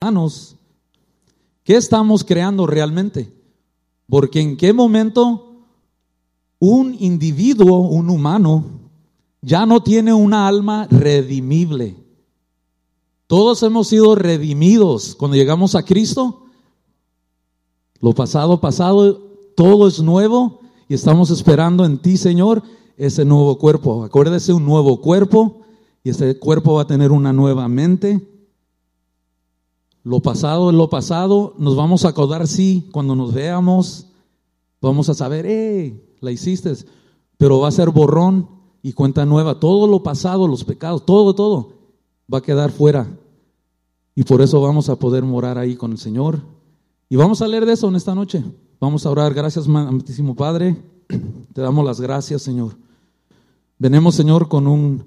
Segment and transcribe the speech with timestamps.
[0.00, 0.54] humanos,
[1.64, 3.32] ¿qué estamos creando realmente?
[4.08, 5.64] Porque en qué momento
[6.60, 8.64] un individuo, un humano,
[9.42, 11.96] ya no tiene una alma redimible.
[13.26, 16.44] Todos hemos sido redimidos cuando llegamos a Cristo.
[18.00, 19.20] Lo pasado, pasado,
[19.56, 22.62] todo es nuevo y estamos esperando en ti, Señor,
[22.96, 24.04] ese nuevo cuerpo.
[24.04, 25.62] Acuérdese, un nuevo cuerpo
[26.04, 28.37] y ese cuerpo va a tener una nueva mente.
[30.08, 31.52] Lo pasado es lo pasado.
[31.58, 34.06] Nos vamos a acordar, sí, cuando nos veamos,
[34.80, 36.72] vamos a saber, eh, la hiciste,
[37.36, 38.48] pero va a ser borrón
[38.82, 39.60] y cuenta nueva.
[39.60, 41.74] Todo lo pasado, los pecados, todo, todo
[42.32, 43.06] va a quedar fuera.
[44.14, 46.40] Y por eso vamos a poder morar ahí con el Señor.
[47.10, 48.42] Y vamos a leer de eso en esta noche.
[48.80, 49.34] Vamos a orar.
[49.34, 50.74] Gracias, amantísimo Padre.
[51.52, 52.72] Te damos las gracias, Señor.
[53.78, 55.04] Venemos, Señor, con un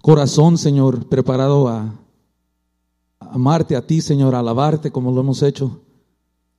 [0.00, 1.92] corazón, Señor, preparado a,
[3.30, 5.80] amarte a ti, Señor, alabarte como lo hemos hecho.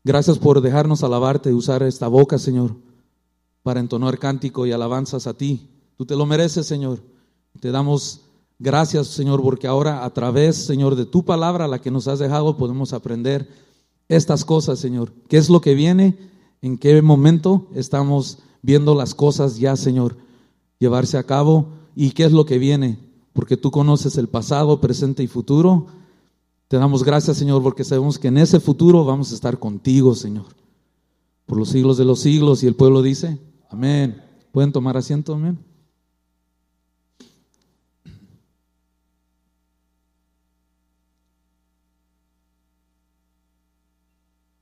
[0.03, 2.75] Gracias por dejarnos alabarte y usar esta boca, Señor,
[3.63, 5.69] para entonar cántico y alabanzas a ti.
[5.97, 6.99] Tú te lo mereces, Señor.
[7.59, 8.21] Te damos
[8.59, 12.57] gracias, Señor, porque ahora a través, Señor, de tu palabra, la que nos has dejado,
[12.57, 13.49] podemos aprender
[14.07, 15.11] estas cosas, Señor.
[15.27, 16.17] ¿Qué es lo que viene?
[16.61, 20.17] ¿En qué momento estamos viendo las cosas ya, Señor,
[20.79, 21.69] llevarse a cabo?
[21.95, 22.99] ¿Y qué es lo que viene?
[23.33, 25.87] Porque tú conoces el pasado, presente y futuro.
[26.67, 30.47] Te damos gracias, Señor, porque sabemos que en ese futuro vamos a estar contigo, Señor.
[31.45, 32.63] Por los siglos de los siglos.
[32.63, 34.23] Y el pueblo dice, Amén.
[34.51, 35.33] ¿Pueden tomar asiento?
[35.33, 35.59] Amén.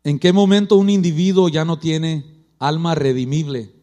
[0.03, 3.73] ¿En qué momento un individuo ya no tiene alma redimible?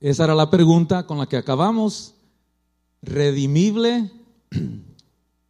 [0.00, 2.14] Esa era la pregunta con la que acabamos.
[3.02, 4.10] Redimible,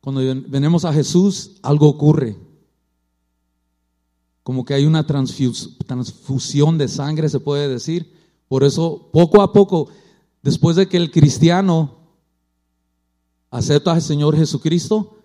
[0.01, 2.37] cuando venimos a Jesús, algo ocurre.
[4.43, 8.13] Como que hay una transfusión de sangre, se puede decir.
[8.49, 9.89] Por eso, poco a poco,
[10.43, 11.99] después de que el cristiano
[13.51, 15.19] acepta al Señor Jesucristo,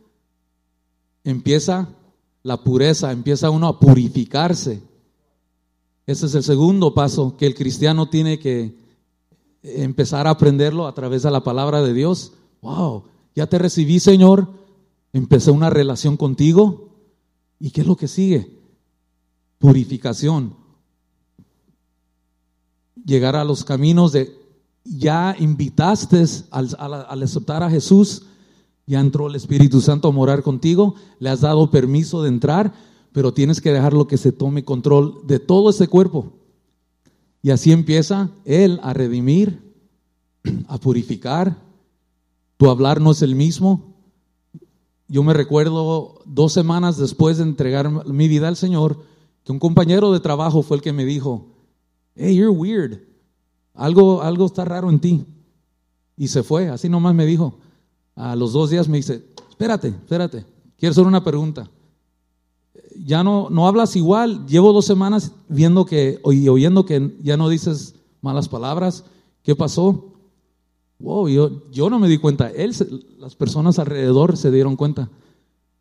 [1.23, 1.89] empieza
[2.41, 4.81] la pureza, empieza uno a purificarse.
[6.05, 8.75] Ese es el segundo paso que el cristiano tiene que
[9.63, 12.33] empezar a aprenderlo a través de la palabra de Dios.
[12.61, 14.62] Wow, ya te recibí, Señor,
[15.13, 16.89] empecé una relación contigo.
[17.59, 18.59] ¿Y qué es lo que sigue?
[19.59, 20.63] Purificación
[23.05, 24.33] llegar a los caminos de,
[24.83, 28.23] ya invitaste al, aceptar a Jesús,
[28.85, 32.73] ya entró el Espíritu Santo a morar contigo, le has dado permiso de entrar,
[33.11, 36.33] pero tienes que dejarlo que se tome control de todo ese cuerpo.
[37.41, 39.73] Y así empieza Él a redimir,
[40.67, 41.57] a purificar.
[42.57, 43.92] Tu hablar no es el mismo.
[45.13, 48.97] Yo me recuerdo dos semanas después de entregar mi vida al Señor,
[49.43, 51.49] que un compañero de trabajo fue el que me dijo,
[52.15, 52.97] hey, you're weird.
[53.75, 55.23] Algo, algo está raro en ti.
[56.17, 57.59] Y se fue, así nomás me dijo.
[58.15, 60.47] A los dos días me dice, espérate, espérate,
[60.79, 61.69] quiero hacer una pregunta.
[63.05, 67.49] Ya no, no hablas igual, llevo dos semanas viendo que, y oyendo que ya no
[67.49, 69.03] dices malas palabras.
[69.43, 70.12] ¿Qué pasó?
[71.03, 72.49] Wow, yo, yo no me di cuenta.
[72.49, 72.73] Él,
[73.19, 75.09] las personas alrededor se dieron cuenta.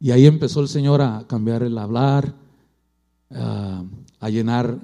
[0.01, 2.35] Y ahí empezó el Señor a cambiar el hablar,
[3.31, 4.81] a llenar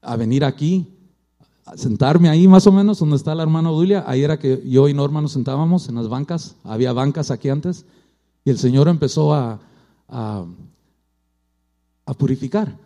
[0.00, 0.86] a venir aquí,
[1.66, 4.04] a sentarme ahí más o menos donde está la hermana Dulia.
[4.06, 7.84] Ahí era que yo y Norma nos sentábamos en las bancas, había bancas aquí antes,
[8.46, 9.60] y el Señor empezó a,
[10.08, 10.46] a,
[12.16, 12.78] purificar.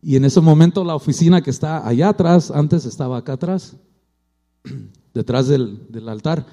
[0.00, 3.76] Y en ese momento la oficina que está allá atrás, antes estaba acá atrás,
[5.14, 6.44] detrás del, del altar.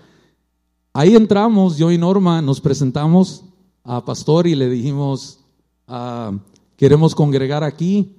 [0.93, 3.43] Ahí entramos, yo y Norma nos presentamos
[3.83, 5.39] a Pastor y le dijimos,
[5.87, 6.31] ah,
[6.77, 8.15] queremos congregar aquí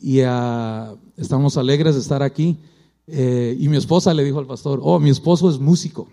[0.00, 2.58] y uh, estamos alegres de estar aquí.
[3.06, 6.08] Eh, y mi esposa le dijo al pastor, oh, mi esposo es músico.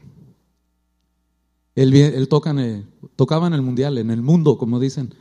[1.75, 5.13] Él, él toca en tocaba en el mundial, en el mundo, como dicen.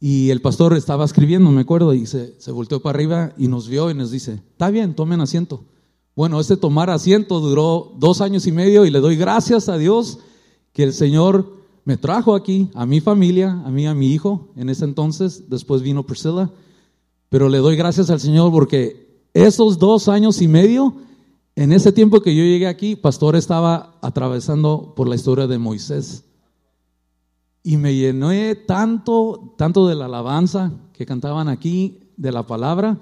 [0.00, 3.68] Y el pastor estaba escribiendo, me acuerdo, y se, se volteó para arriba y nos
[3.68, 5.64] vio y nos dice, está bien, tomen asiento.
[6.18, 10.18] Bueno, este tomar asiento duró dos años y medio y le doy gracias a Dios
[10.72, 11.48] que el Señor
[11.84, 15.80] me trajo aquí, a mi familia, a mí, a mi hijo, en ese entonces, después
[15.80, 16.50] vino Priscilla
[17.28, 20.96] pero le doy gracias al Señor porque esos dos años y medio,
[21.54, 26.24] en ese tiempo que yo llegué aquí, pastor estaba atravesando por la historia de Moisés.
[27.62, 32.98] Y me llené tanto, tanto de la alabanza que cantaban aquí, de la palabra,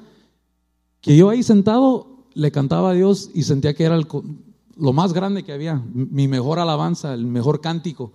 [1.00, 3.98] que yo ahí sentado le cantaba a Dios y sentía que era
[4.76, 8.12] lo más grande que había, mi mejor alabanza, el mejor cántico,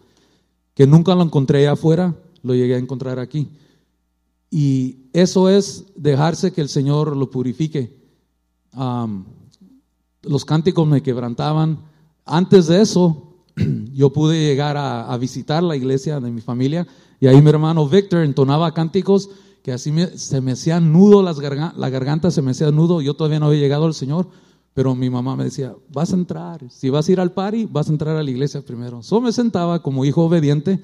[0.76, 3.50] que nunca lo encontré afuera, lo llegué a encontrar aquí.
[4.52, 7.98] Y eso es dejarse que el Señor lo purifique.
[10.22, 11.80] los cánticos me quebrantaban.
[12.24, 13.38] Antes de eso,
[13.92, 16.86] yo pude llegar a, visitar la iglesia de mi familia
[17.20, 19.32] y ahí mi hermano Víctor entonaba cánticos
[19.64, 23.02] que así se me hacía nudo la garganta, se me hacía nudo.
[23.02, 24.28] Yo todavía no había llegado al Señor,
[24.74, 27.90] pero mi mamá me decía, vas a entrar, si vas a ir al party, vas
[27.90, 29.04] a entrar a la iglesia primero.
[29.04, 30.82] Solo me sentaba como hijo obediente,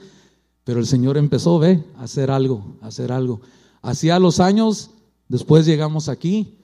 [0.63, 3.41] pero el Señor empezó, ve, a hacer algo, a hacer algo.
[3.81, 4.91] Hacía los años,
[5.29, 6.57] después llegamos aquí,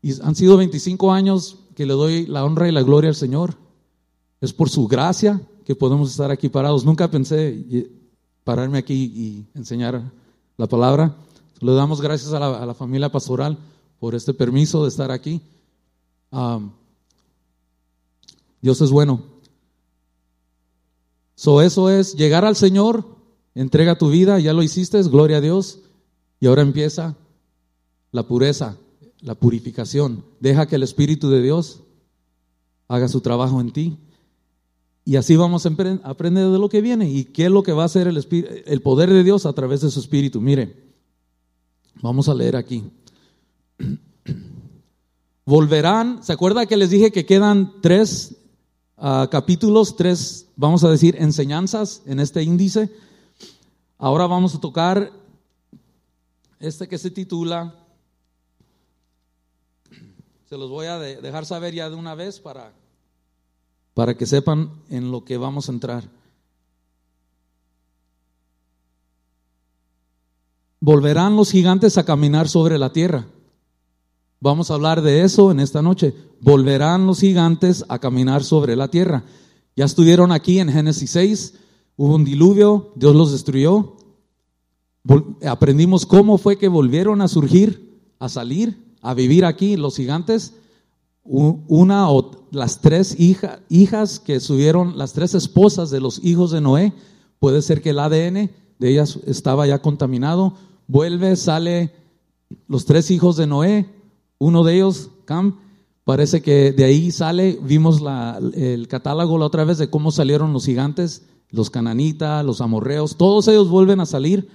[0.00, 3.54] y han sido 25 años que le doy la honra y la gloria al Señor.
[4.40, 6.84] Es por su gracia que podemos estar aquí parados.
[6.84, 7.88] Nunca pensé
[8.42, 10.02] pararme aquí y enseñar
[10.56, 11.14] la palabra.
[11.62, 13.56] Le damos gracias a la, familia pastoral
[14.00, 15.40] por este permiso de estar aquí.
[18.60, 19.22] Dios es bueno.
[21.36, 23.04] So, eso es llegar al Señor,
[23.54, 25.78] entrega tu vida, ya lo hiciste, gloria a Dios.
[26.40, 27.16] Y ahora empieza
[28.10, 28.76] la pureza,
[29.20, 30.24] la purificación.
[30.40, 31.80] Deja que el Espíritu de Dios
[32.88, 33.98] haga su trabajo en ti.
[35.04, 35.72] Y así vamos a
[36.02, 38.26] aprender de lo que viene y qué es lo que va a hacer el,
[38.66, 40.40] el poder de Dios a través de su Espíritu.
[40.40, 40.91] Mire,
[42.00, 42.84] vamos a leer aquí.
[45.44, 48.36] Volverán, ¿se acuerda que les dije que quedan tres
[48.96, 52.90] ah, capítulos, tres, vamos a decir, enseñanzas en este índice?
[53.98, 55.12] Ahora vamos a tocar
[56.60, 57.74] este que se titula,
[60.48, 62.72] se los voy a dejar saber ya de una vez para
[63.94, 66.04] para que sepan en lo que vamos a entrar.
[70.82, 73.28] Volverán los gigantes a caminar sobre la tierra.
[74.40, 76.12] Vamos a hablar de eso en esta noche.
[76.40, 79.22] Volverán los gigantes a caminar sobre la tierra.
[79.76, 81.54] Ya estuvieron aquí en Génesis 6,
[81.96, 83.96] hubo un diluvio, Dios los destruyó.
[85.48, 90.54] aprendimos cómo fue que volvieron a surgir, a salir, a vivir aquí los gigantes
[91.24, 96.92] una o las tres hijas que subieron, las tres esposas de los hijos de Noé,
[97.38, 98.50] puede ser que el ADN
[98.80, 100.54] de ellas estaba ya contaminado,
[100.92, 101.90] vuelve, sale
[102.68, 103.88] los tres hijos de Noé,
[104.38, 105.58] uno de ellos, Cam,
[106.04, 108.02] parece que de ahí sale, vimos
[108.54, 113.48] el catálogo la otra vez de cómo salieron los gigantes, los cananitas, los amorreos, todos
[113.48, 114.50] ellos vuelven a salir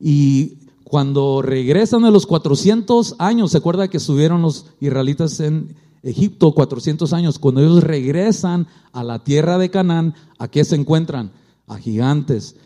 [0.00, 6.52] y cuando regresan de los 400 años, ¿se acuerda que subieron los israelitas en Egipto
[6.52, 11.30] 400 años, cuando ellos regresan a la tierra de Canaán, ¿a qué se encuentran?
[11.68, 12.56] A gigantes.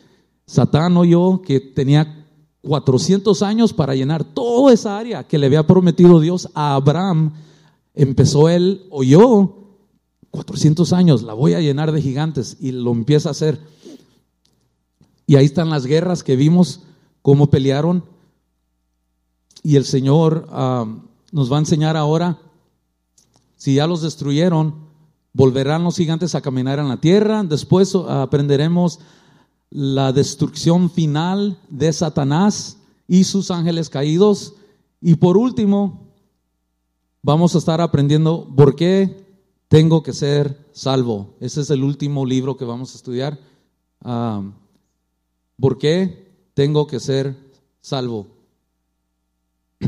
[0.47, 2.21] Satán oyó que tenía
[2.62, 7.32] 400 años para llenar toda esa área que le había prometido Dios a Abraham.
[7.94, 9.55] Empezó él, oyó
[10.31, 13.61] 400 años, la voy a llenar de gigantes y lo empieza a hacer.
[15.26, 16.81] Y ahí están las guerras que vimos,
[17.20, 18.05] cómo pelearon.
[19.62, 20.87] Y el Señor ah,
[21.31, 22.38] nos va a enseñar ahora
[23.62, 24.75] si ya los destruyeron,
[25.32, 27.44] volverán los gigantes a caminar en la tierra.
[27.44, 28.99] Después ah, aprenderemos
[29.72, 32.76] la destrucción final de Satanás
[33.08, 34.54] y sus ángeles caídos.
[35.00, 36.08] Y por último,
[37.22, 39.24] vamos a estar aprendiendo por qué
[39.69, 41.34] tengo que ser salvo.
[41.40, 43.38] Ese es el último libro que vamos a estudiar.
[44.02, 44.42] Ah,
[45.58, 47.36] ¿Por qué tengo que ser
[47.80, 48.26] salvo?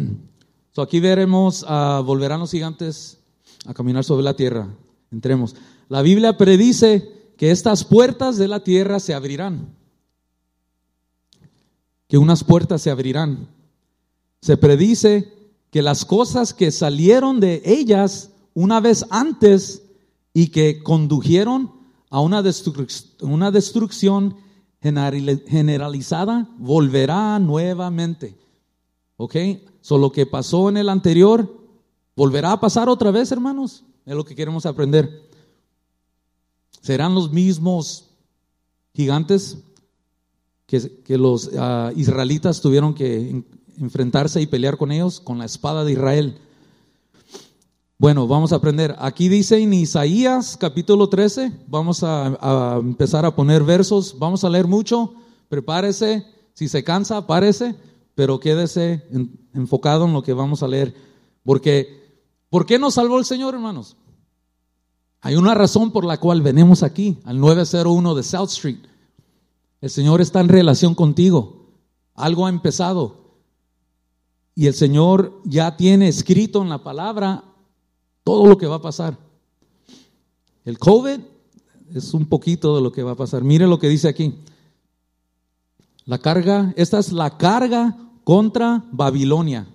[0.77, 3.19] aquí veremos, uh, volverán los gigantes
[3.67, 4.69] a caminar sobre la tierra.
[5.11, 5.55] Entremos.
[5.89, 9.77] La Biblia predice que estas puertas de la tierra se abrirán.
[12.09, 13.51] Que unas puertas se abrirán.
[14.41, 15.31] Se predice
[15.71, 19.83] que las cosas que salieron de ellas una vez antes
[20.33, 21.71] y que condujeron
[22.09, 22.43] a una,
[23.21, 24.39] una destrucción
[24.81, 28.39] generalizada volverá nuevamente.
[29.19, 29.37] ¿Ok?
[29.83, 31.63] Solo que pasó en el anterior
[32.17, 33.85] ¿Volverá a pasar otra vez, hermanos?
[34.07, 35.29] Es lo que queremos aprender.
[36.85, 38.11] ¿Serán los mismos
[38.93, 39.57] gigantes
[40.67, 43.43] que, los ah, israelitas tuvieron que
[43.79, 46.37] enfrentarse y pelear con ellos con la espada de Israel?
[47.97, 48.95] Bueno, vamos a aprender.
[48.99, 54.67] Aquí dice en Isaías capítulo 13, vamos a, empezar a poner versos, vamos a leer
[54.67, 55.15] mucho,
[55.49, 57.77] prepárese, si se cansa, párese,
[58.15, 59.03] pero quédese
[59.55, 60.95] enfocado en lo que vamos a leer,
[61.45, 62.05] porque
[62.55, 63.97] ¿Por qué nos salvó el Señor, hermanos?
[65.25, 68.81] Hay una razón por la cual venimos aquí, al 901 de South Street.
[69.81, 71.71] El Señor está en relación contigo.
[72.15, 73.39] Algo ha empezado.
[74.55, 77.43] Y el Señor ya tiene escrito en la palabra
[78.23, 79.17] todo lo que va a pasar.
[80.63, 81.21] El COVID
[81.95, 83.45] es un poquito de lo que va a pasar.
[83.45, 84.35] Mire lo que dice aquí.
[86.05, 89.67] La carga, esta es la carga contra Babilonia.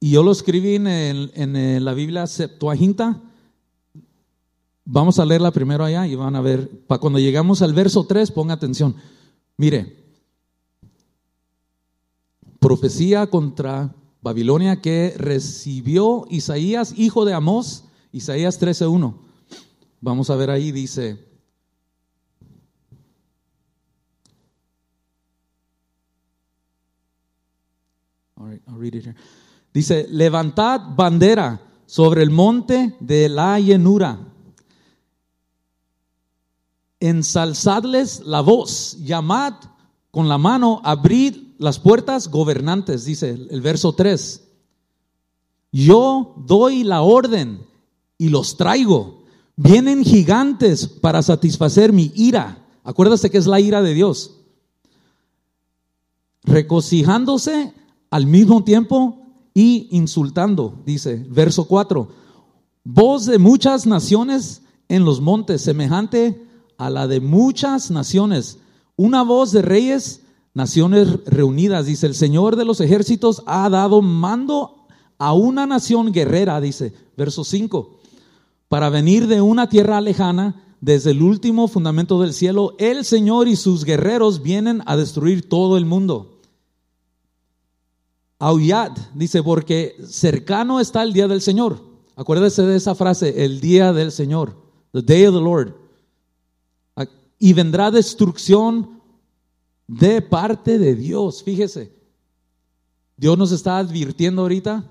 [0.00, 3.20] Y yo lo escribí en, en la Biblia Septuaginta.
[4.92, 6.68] Vamos a leerla primero allá y van a ver.
[6.88, 8.96] Para cuando llegamos al verso 3, ponga atención.
[9.56, 9.96] Mire,
[12.58, 19.14] profecía contra Babilonia que recibió Isaías, hijo de Amós, Isaías 13.1.
[20.00, 21.24] Vamos a ver ahí, dice,
[29.72, 34.29] Dice, levantad bandera sobre el monte de la llenura.
[37.00, 39.54] Ensalzadles la voz, llamad
[40.10, 44.46] con la mano, abrid las puertas gobernantes, dice el verso 3.
[45.72, 47.66] Yo doy la orden
[48.18, 49.22] y los traigo.
[49.56, 52.66] Vienen gigantes para satisfacer mi ira.
[52.82, 54.38] Acuérdate que es la ira de Dios.
[56.42, 57.72] Recocijándose
[58.10, 62.08] al mismo tiempo y insultando, dice verso 4.
[62.84, 66.49] Voz de muchas naciones en los montes, semejante
[66.80, 68.56] a la de muchas naciones.
[68.96, 70.22] Una voz de reyes,
[70.54, 74.86] naciones reunidas, dice el Señor de los ejércitos ha dado mando
[75.18, 77.98] a una nación guerrera, dice verso 5,
[78.68, 83.56] para venir de una tierra lejana, desde el último fundamento del cielo, el Señor y
[83.56, 86.38] sus guerreros vienen a destruir todo el mundo.
[88.38, 91.84] Aullad, dice, porque cercano está el día del Señor.
[92.16, 94.56] Acuérdese de esa frase, el día del Señor,
[94.92, 95.79] the day of the Lord.
[97.40, 99.00] Y vendrá destrucción
[99.88, 101.42] de parte de Dios.
[101.42, 101.92] Fíjese,
[103.16, 104.88] Dios nos está advirtiendo ahorita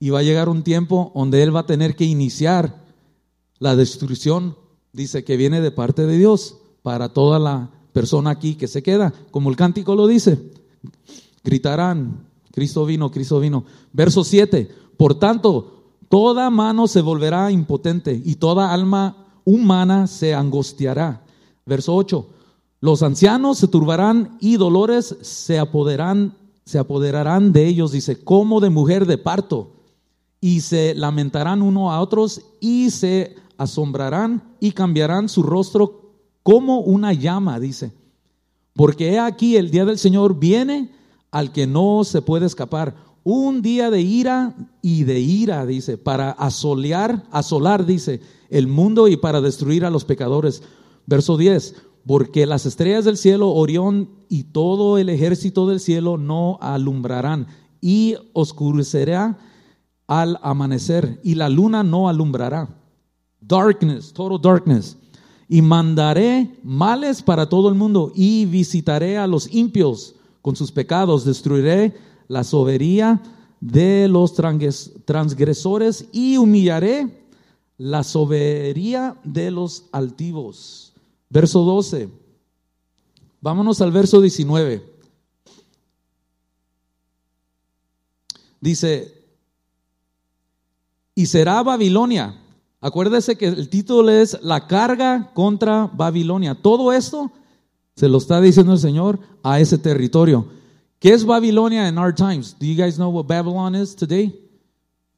[0.00, 2.84] y va a llegar un tiempo donde Él va a tener que iniciar
[3.58, 4.56] la destrucción,
[4.92, 9.12] dice, que viene de parte de Dios para toda la persona aquí que se queda,
[9.30, 10.38] como el cántico lo dice.
[11.42, 13.64] Gritarán, Cristo vino, Cristo vino.
[13.92, 21.22] Verso 7, por tanto, toda mano se volverá impotente y toda alma humana se angustiará.
[21.66, 22.28] Verso 8,
[22.80, 28.70] los ancianos se turbarán y dolores se apoderarán, se apoderarán de ellos, dice, como de
[28.70, 29.72] mujer de parto,
[30.40, 36.12] y se lamentarán uno a otros y se asombrarán y cambiarán su rostro
[36.44, 37.92] como una llama, dice.
[38.74, 40.92] Porque he aquí el día del Señor viene
[41.32, 42.94] al que no se puede escapar.
[43.24, 48.20] Un día de ira y de ira, dice, para asolear, asolar, dice,
[48.50, 50.62] el mundo y para destruir a los pecadores.
[51.06, 51.74] Verso 10,
[52.06, 57.46] porque las estrellas del cielo, Orión y todo el ejército del cielo no alumbrarán
[57.80, 59.38] y oscurecerá
[60.06, 62.68] al amanecer y la luna no alumbrará.
[63.40, 64.96] Darkness, total darkness.
[65.48, 71.24] Y mandaré males para todo el mundo y visitaré a los impios con sus pecados,
[71.24, 71.94] destruiré
[72.28, 73.22] la sobería
[73.60, 74.34] de los
[75.04, 77.26] transgresores y humillaré
[77.78, 80.95] la sobería de los altivos.
[81.28, 82.08] Verso 12.
[83.40, 84.94] Vámonos al verso 19.
[88.60, 89.16] Dice,
[91.14, 92.42] y será Babilonia.
[92.80, 96.54] Acuérdese que el título es La carga contra Babilonia.
[96.54, 97.32] Todo esto
[97.94, 100.46] se lo está diciendo el Señor a ese territorio.
[100.98, 102.56] ¿Qué es Babilonia en our times?
[102.58, 104.34] Do you guys know what Babylon is today?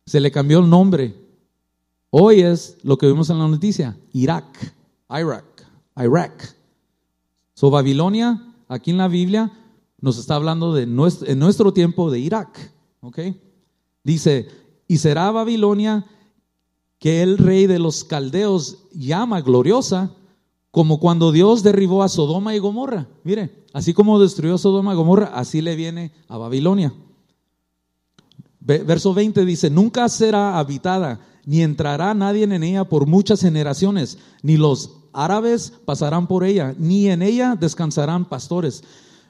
[0.06, 1.14] Se le cambió el nombre.
[2.10, 4.46] Hoy es lo que vimos en la noticia, Irak,
[5.10, 5.57] Irak,
[6.04, 6.56] Irak.
[7.54, 9.52] So Babilonia, aquí en la Biblia,
[10.00, 12.72] nos está hablando de nuestro, en nuestro tiempo de Irak.
[13.00, 13.18] ¿Ok?
[14.04, 14.48] Dice,
[14.86, 16.06] y será Babilonia
[16.98, 20.14] que el rey de los caldeos llama gloriosa,
[20.70, 23.08] como cuando Dios derribó a Sodoma y Gomorra.
[23.24, 26.92] Mire, así como destruyó Sodoma y Gomorra, así le viene a Babilonia.
[28.60, 34.58] Verso 20 dice, nunca será habitada, ni entrará nadie en ella por muchas generaciones, ni
[34.58, 38.82] los árabes pasarán por ella, ni en ella descansarán pastores.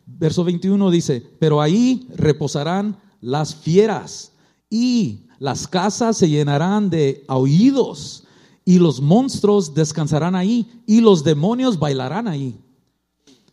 [0.07, 4.33] Verso 21 dice, pero ahí reposarán las fieras
[4.71, 8.25] y las casas se llenarán de aullidos
[8.65, 12.59] y los monstruos descansarán ahí y los demonios bailarán ahí.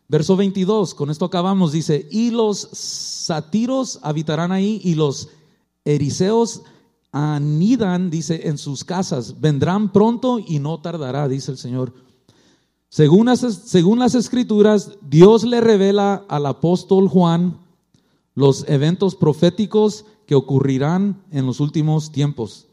[0.07, 5.29] Verso 22, con esto acabamos, dice, y los satiros habitarán ahí y los
[5.83, 6.61] eriseos
[7.11, 9.39] anidan, dice, en sus casas.
[9.39, 11.93] Vendrán pronto y no tardará, dice el Señor.
[12.95, 17.57] Según las, escrituras, Dios le revela al apóstol Juan
[18.35, 22.67] los eventos proféticos que ocurrirán en los últimos tiempos.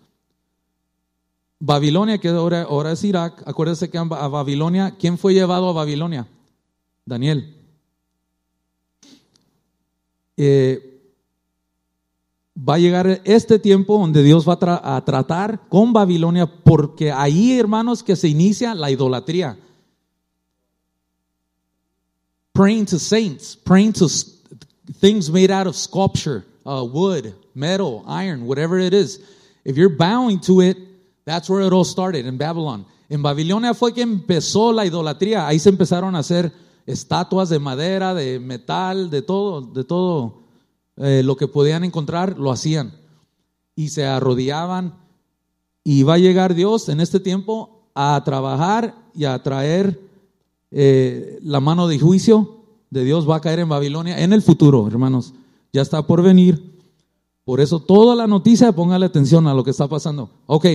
[1.59, 6.29] Babilonia, que ahora, es Irak, acuérdense que a Babilonia, ¿quién fue llevado a Babilonia?
[7.05, 7.57] Daniel.
[10.37, 11.03] Eh,
[12.57, 18.05] va a llegar este tiempo donde Dios va a, tratar con Babilonia, porque ahí, hermanos,
[18.05, 19.59] que se inicia la idolatría.
[22.55, 24.09] Praying to saints, praying to
[25.01, 29.21] things made out of sculpture, uh, wood, metal, iron, whatever it is.
[29.65, 30.77] If you're bowing to it,
[31.25, 32.85] that's where it all started, in Babylon.
[33.09, 35.47] En Babilonia fue que empezó la idolatría.
[35.47, 36.53] Ahí se empezaron a hacer
[36.87, 40.43] estatuas de madera, de metal, de todo, de todo
[40.97, 42.93] eh, lo que podían encontrar, lo hacían.
[43.75, 44.95] Y se arrodillaban.
[45.85, 50.01] Y va a llegar Dios en este tiempo a trabajar y a traer
[50.73, 54.87] eh, la mano de juicio de Dios va a caer en Babilonia en el futuro,
[54.87, 55.35] hermanos.
[55.73, 56.73] Ya está por venir.
[57.45, 60.31] Por eso toda la noticia, póngale atención a lo que está pasando.
[60.47, 60.67] Ok,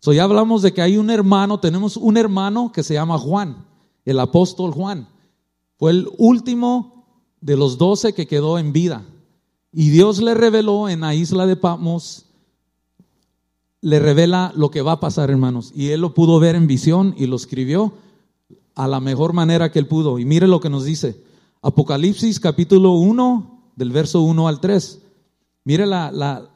[0.00, 3.64] so ya hablamos de que hay un hermano, tenemos un hermano que se llama Juan,
[4.04, 5.08] el apóstol Juan.
[5.78, 7.04] Fue el último
[7.40, 9.04] de los doce que quedó en vida.
[9.72, 12.26] Y Dios le reveló en la isla de Patmos,
[13.80, 15.72] le revela lo que va a pasar, hermanos.
[15.74, 17.92] Y él lo pudo ver en visión y lo escribió
[18.74, 20.18] a la mejor manera que él pudo.
[20.18, 21.22] Y mire lo que nos dice.
[21.62, 25.02] Apocalipsis capítulo 1, del verso 1 al 3.
[25.64, 26.50] Mire la,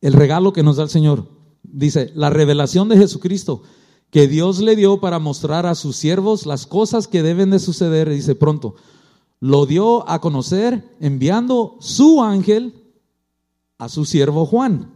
[0.00, 1.28] el regalo que nos da el Señor.
[1.62, 3.62] Dice, la revelación de Jesucristo
[4.10, 8.08] que Dios le dio para mostrar a sus siervos las cosas que deben de suceder,
[8.08, 8.76] dice pronto
[9.40, 12.74] lo dio a conocer enviando su ángel
[13.78, 14.92] a su siervo Juan.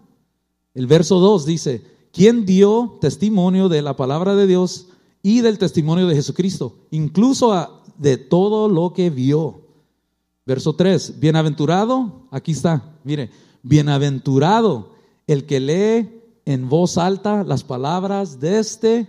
[0.75, 4.89] El verso 2 dice, quien dio testimonio de la palabra de Dios
[5.23, 9.61] y del testimonio de Jesucristo, incluso de todo lo que vio.
[10.45, 13.31] Verso 3, bienaventurado, aquí está, mire,
[13.63, 14.91] bienaventurado
[15.27, 19.09] el que lee en voz alta las palabras de, este,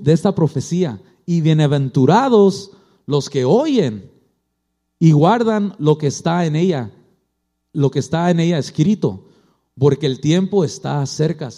[0.00, 2.72] de esta profecía y bienaventurados
[3.04, 4.10] los que oyen
[4.98, 6.90] y guardan lo que está en ella,
[7.72, 9.26] lo que está en ella escrito,
[9.78, 11.50] porque el tiempo está cerca.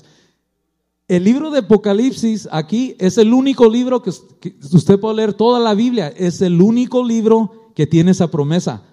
[1.11, 5.75] El libro de Apocalipsis aquí es el único libro que, usted puede leer toda la
[5.75, 8.85] Biblia, es el único libro que tiene esa promesa.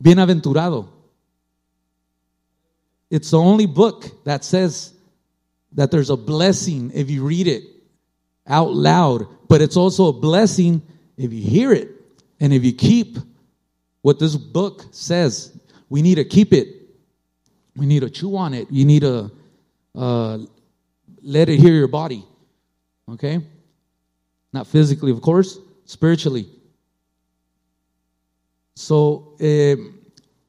[0.00, 0.88] Bienaventurado.
[3.08, 4.94] It's the only book that says
[5.76, 7.62] that there's a blessing if you read it
[8.44, 10.82] out loud, but it's also a blessing
[11.16, 11.88] if you hear it
[12.40, 13.16] and if you keep
[14.00, 15.56] what this book says,
[15.88, 16.66] we need to keep it.
[17.76, 18.66] We need to chew on it.
[18.72, 19.30] You need to
[19.94, 20.38] uh,
[21.22, 22.24] let it hear your body.
[23.08, 23.40] Okay?
[24.52, 26.48] Not physically, of course, spiritually.
[28.74, 29.76] So, eh,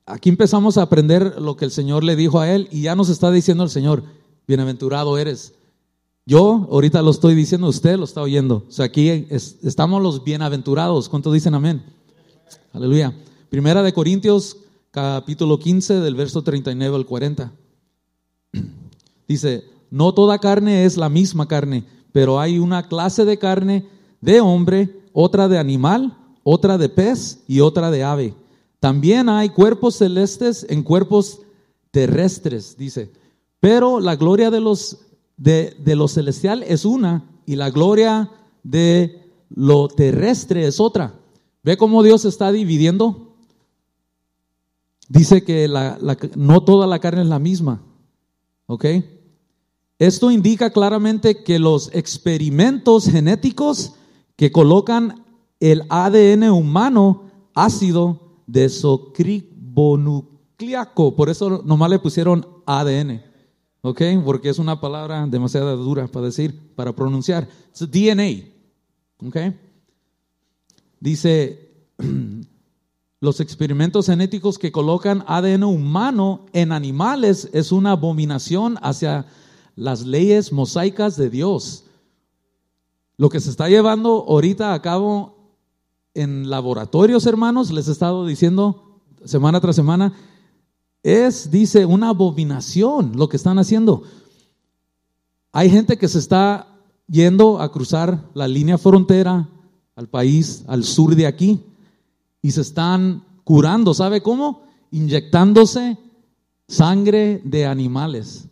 [0.06, 3.10] aquí empezamos a aprender lo que el Señor le dijo a él y ya nos
[3.10, 4.04] está diciendo el Señor,
[4.48, 5.54] bienaventurado eres.
[6.26, 8.66] Yo ahorita lo estoy diciendo, usted lo está oyendo.
[8.68, 11.10] O sea, aquí estamos los bienaventurados.
[11.10, 11.84] ¿Cuántos dicen amén?
[12.72, 13.14] Aleluya.
[13.50, 14.58] Primera de Corintios,
[14.92, 17.52] capítulo 15, del verso 39 al 40.
[19.28, 23.88] Dice, no toda carne es la misma carne, pero hay una clase de carne
[24.22, 28.34] de hombre, otra de animal, otra de pez y otra de ave.
[28.80, 31.42] También hay cuerpos celestes en cuerpos
[31.92, 33.12] terrestres, dice.
[33.60, 34.98] Pero la gloria de los
[35.38, 38.32] de, lo celestial es una y la gloria
[38.64, 41.14] de lo terrestre es otra.
[41.62, 43.36] ¿Ve cómo Dios está dividiendo?
[45.08, 45.70] Dice que
[46.36, 47.84] no toda la carne es la misma.
[48.66, 48.86] ¿Ok?
[50.00, 53.94] Esto indica claramente que los experimentos genéticos
[54.36, 55.24] que colocan
[55.60, 63.34] el ADN humano ácido desocribonucleaco, por eso nomás le pusieron ADN.
[63.84, 64.02] ¿ok?
[64.24, 67.48] Porque es una palabra demasiado dura para decir, para pronunciar.
[67.80, 68.48] DNA,
[69.28, 69.38] ¿ok?
[71.00, 71.70] Dice,
[73.20, 79.26] los experimentos genéticos que colocan ADN humano en animales es una abominación hacia
[79.76, 81.86] las leyes mosaicas de Dios.
[83.18, 85.56] Lo que se está llevando ahorita a cabo
[86.14, 90.14] en laboratorios, hermanos, les he estado diciendo semana tras semana,
[91.02, 94.04] es, dice, una abominación lo que están haciendo.
[95.52, 96.68] Hay gente que se está
[97.08, 99.50] yendo a cruzar la línea frontera
[99.96, 101.62] al país, al sur de aquí,
[102.42, 104.64] y se están curando, ¿sabe cómo?
[104.92, 105.98] Inyectándose
[106.68, 108.48] sangre de animales,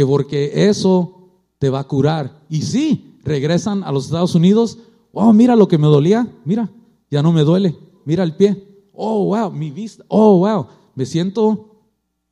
[0.00, 2.40] que porque eso te va a curar.
[2.48, 4.78] Y sí, regresan a los Estados Unidos,
[5.12, 6.70] oh, mira lo que me dolía, mira,
[7.10, 11.82] ya no me duele, mira el pie, oh, wow, mi vista, oh, wow, me siento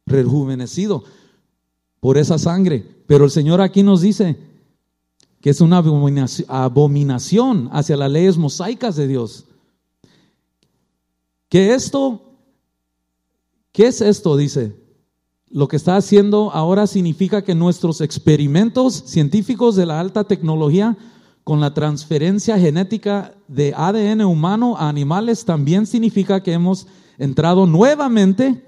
[0.07, 1.05] rejuvenecido
[2.01, 2.87] por esa sangre.
[3.07, 4.39] Pero el Señor aquí nos dice
[5.43, 5.85] que es una
[6.49, 9.45] abominación hacia las leyes mosaicas de Dios.
[11.51, 12.23] Que esto,
[13.73, 14.39] ¿qué es esto?
[14.39, 14.75] Dice,
[15.51, 20.97] lo que está haciendo ahora significa que nuestros experimentos científicos de la alta tecnología
[21.45, 28.63] con la transferencia genética de ADN humano a animales también significa que hemos entrado nuevamente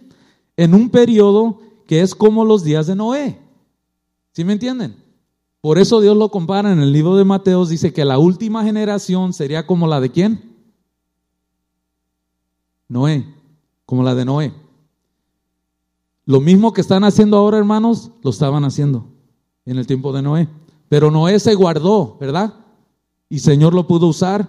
[0.56, 3.38] en un periodo que es como los días de Noé.
[4.32, 4.96] ¿Sí me entienden?
[5.60, 9.34] Por eso Dios lo compara en el libro de Mateos, dice que la última generación
[9.34, 10.56] sería como la de quién?
[12.88, 13.26] Noé,
[13.84, 14.54] como la de Noé.
[16.30, 19.04] Lo mismo que están haciendo ahora, hermanos, lo estaban haciendo
[19.64, 20.48] en el tiempo de Noé.
[20.88, 22.54] Pero Noé se guardó, ¿verdad?
[23.28, 24.48] Y Señor lo pudo usar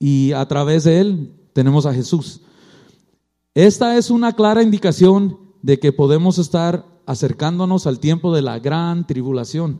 [0.00, 2.40] y a través de él tenemos a Jesús.
[3.54, 9.06] Esta es una clara indicación de que podemos estar acercándonos al tiempo de la gran
[9.06, 9.78] tribulación,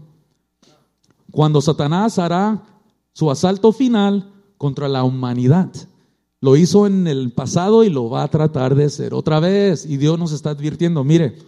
[1.32, 2.62] cuando Satanás hará
[3.14, 5.72] su asalto final contra la humanidad.
[6.40, 9.84] Lo hizo en el pasado y lo va a tratar de hacer otra vez.
[9.84, 11.38] Y Dios nos está advirtiendo, mire,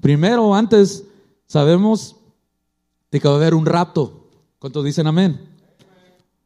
[0.00, 1.04] primero, antes,
[1.46, 2.16] sabemos
[3.10, 4.28] de que va a haber un rapto.
[4.58, 5.40] ¿Cuántos dicen amén?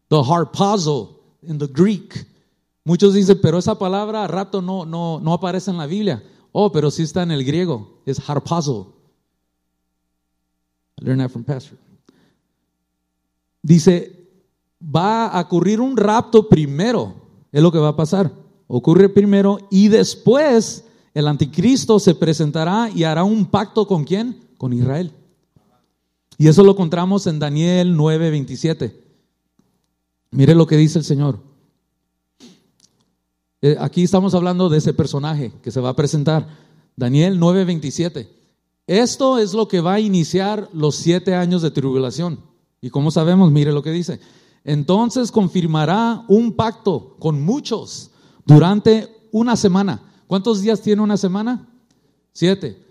[0.08, 2.26] The harpazo in the Greek.
[2.84, 6.22] Muchos dicen, pero esa palabra rapto no, no, no aparece en la Biblia.
[6.52, 8.02] Oh, pero sí está en el griego.
[8.04, 8.94] Es harpazo.
[11.00, 11.78] I learned that from Pastor.
[13.62, 14.28] Dice,
[14.80, 17.23] va a ocurrir un rapto primero.
[17.54, 18.32] Es lo que va a pasar.
[18.66, 20.82] Ocurre primero y después
[21.14, 24.40] el anticristo se presentará y hará un pacto con quién?
[24.58, 25.12] Con Israel.
[26.36, 28.92] Y eso lo encontramos en Daniel 9:27.
[30.32, 31.38] Mire lo que dice el Señor.
[33.62, 36.48] Eh, aquí estamos hablando de ese personaje que se va a presentar.
[36.96, 38.28] Daniel 9:27.
[38.88, 42.40] Esto es lo que va a iniciar los siete años de tribulación.
[42.80, 44.18] Y como sabemos, mire lo que dice.
[44.64, 48.10] Entonces confirmará un pacto con muchos
[48.46, 50.02] durante una semana.
[50.26, 51.68] ¿Cuántos días tiene una semana?
[52.32, 52.82] Siete.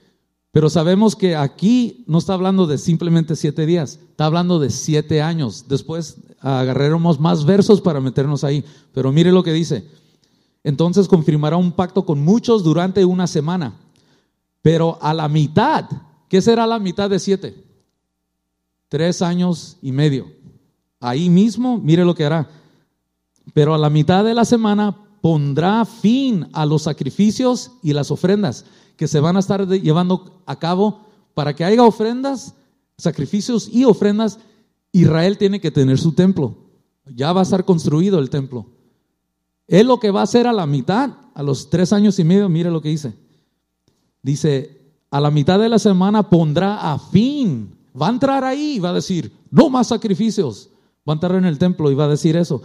[0.52, 5.22] Pero sabemos que aquí no está hablando de simplemente siete días, está hablando de siete
[5.24, 5.66] años.
[5.68, 8.64] Después agarraremos más versos para meternos ahí.
[8.94, 9.84] Pero mire lo que dice.
[10.64, 13.80] Entonces confirmará un pacto con muchos durante una semana.
[14.62, 15.90] Pero a la mitad,
[16.30, 17.64] ¿qué será la mitad de siete?
[18.90, 20.43] Tres años y medio.
[21.04, 22.50] Ahí mismo, mire lo que hará.
[23.54, 28.64] Pero a la mitad de la semana pondrá fin a los sacrificios y las ofrendas
[28.96, 31.02] que se van a estar llevando a cabo
[31.34, 32.56] para que haya ofrendas,
[32.98, 34.40] sacrificios y ofrendas.
[34.94, 36.56] Israel tiene que tener su templo.
[37.14, 38.66] Ya va a estar construido el templo.
[39.68, 42.48] Él lo que va a hacer a la mitad, a los tres años y medio,
[42.48, 43.14] mire lo que dice.
[44.22, 47.76] Dice, a la mitad de la semana pondrá a fin.
[48.02, 50.70] Va a entrar ahí y va a decir, no más sacrificios.
[51.08, 52.62] Va a entrar en el templo y va a decir eso.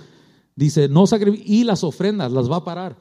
[0.54, 1.04] Dice, no.
[1.44, 2.96] Y las ofrendas las va a parar.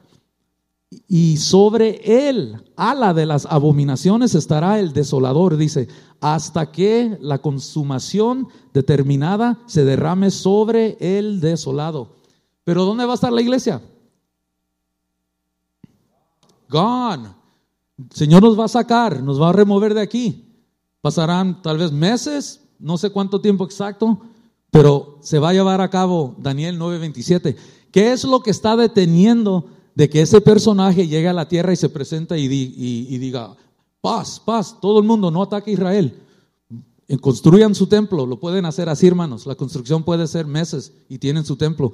[1.06, 5.88] Y sobre él, ala de las abominaciones, estará el desolador, dice,
[6.20, 12.16] hasta que la consumación determinada se derrame sobre el desolado.
[12.64, 13.82] Pero ¿dónde va a estar la iglesia?
[16.70, 17.28] Gone.
[17.98, 20.54] El Señor nos va a sacar, nos va a remover de aquí.
[21.00, 24.20] Pasarán tal vez meses, no sé cuánto tiempo exacto,
[24.70, 27.56] pero se va a llevar a cabo Daniel 9:27.
[27.90, 31.76] ¿Qué es lo que está deteniendo de que ese personaje llegue a la tierra y
[31.76, 33.56] se presenta y, diga,
[34.00, 36.22] paz, paz, todo el mundo, no ataque a Israel?
[37.20, 39.46] Construyan su templo, lo pueden hacer así, hermanos.
[39.46, 41.92] La construcción puede ser meses y tienen su templo.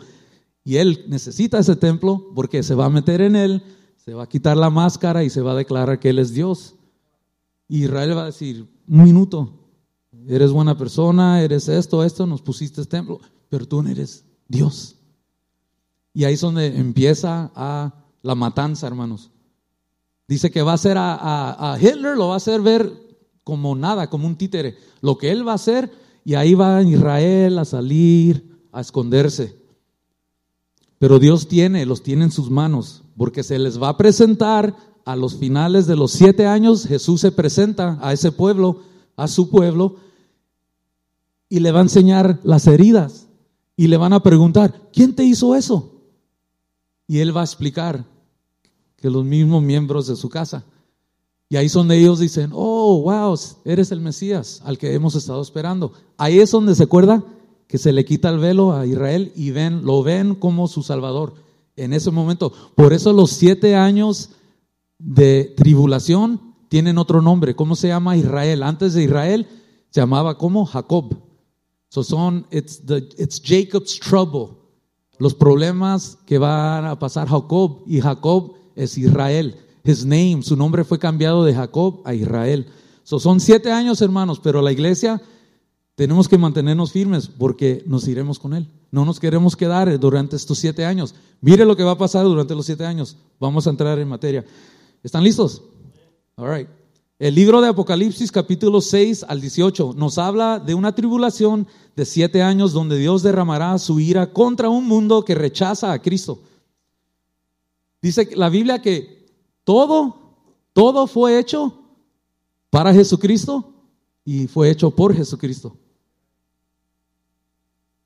[0.65, 3.63] Y él necesita ese templo porque se va a meter en él,
[3.97, 6.75] se va a quitar la máscara y se va a declarar que él es Dios.
[7.69, 9.64] Israel va a decir, un minuto,
[10.29, 14.97] eres buena persona, eres esto, esto, nos pusiste este templo, pero tú no eres Dios.
[16.13, 19.31] Y ahí es donde empieza a la matanza, hermanos.
[20.29, 22.91] Dice que va a hacer a, a, Hitler, lo va a hacer ver
[23.43, 24.77] como nada, como un títere.
[25.01, 25.91] Lo que él va a hacer,
[26.25, 29.57] y ahí va Israel a salir, a esconderse.
[30.99, 35.17] Pero Dios tiene, los tiene en sus manos, porque se les va a presentar a
[35.17, 38.81] los finales de los siete años, Jesús se presenta a ese pueblo,
[39.17, 39.97] a su pueblo,
[41.49, 43.27] y le va a enseñar las heridas.
[43.77, 46.01] Y le van a preguntar, ¿quién te hizo eso?
[47.07, 48.05] Y él va a explicar
[48.97, 50.65] que los mismos miembros de su casa.
[51.49, 55.93] Y ahí son ellos dicen, oh, wow, eres el Mesías al que hemos estado esperando.
[56.17, 57.23] Ahí es donde se acuerda
[57.67, 61.35] que se le quita el velo a Israel y ven, lo ven como su Salvador
[61.77, 62.53] en ese momento.
[62.75, 64.31] Por eso los siete años
[64.99, 67.55] de tribulación tienen otro nombre.
[67.55, 68.63] ¿Cómo se llama Israel?
[68.63, 69.47] Antes de Israel
[69.91, 71.17] se llamaba como Jacob.
[71.95, 74.57] So son, it's, the, it's Jacob's trouble.
[75.21, 79.55] los problemas que van a pasar Jacob y Jacob es Israel.
[79.85, 82.67] His name, su nombre fue cambiado de Jacob a Israel.
[83.05, 85.23] son siete años, hermanos, pero la iglesia
[85.95, 88.69] tenemos que mantenernos firmes porque nos iremos con Él.
[88.91, 91.15] No nos queremos quedar durante estos siete años.
[91.41, 93.17] Mire lo que va a pasar durante los siete años.
[93.39, 94.45] Vamos a entrar en materia.
[95.01, 95.63] ¿Están listos?
[96.35, 96.69] All right.
[97.25, 102.43] El libro de Apocalipsis capítulo 6 al 18 nos habla de una tribulación de siete
[102.43, 106.43] años donde Dios derramará su ira contra un mundo que rechaza a Cristo.
[108.03, 109.27] Dice la Biblia que
[109.65, 110.35] todo,
[110.75, 111.73] todo fue hecho
[112.69, 113.73] para Jesucristo
[114.23, 115.79] y fue hecho por Jesucristo.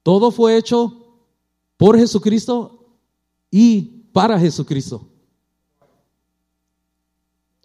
[0.04, 1.24] Todo fue hecho
[1.76, 2.86] por Jesucristo
[3.50, 5.08] y para Jesucristo.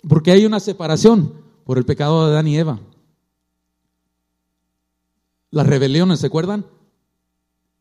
[0.10, 2.80] Porque hay una separación por el pecado de Adán y Eva.
[5.52, 6.66] Las rebeliones, ¿se acuerdan?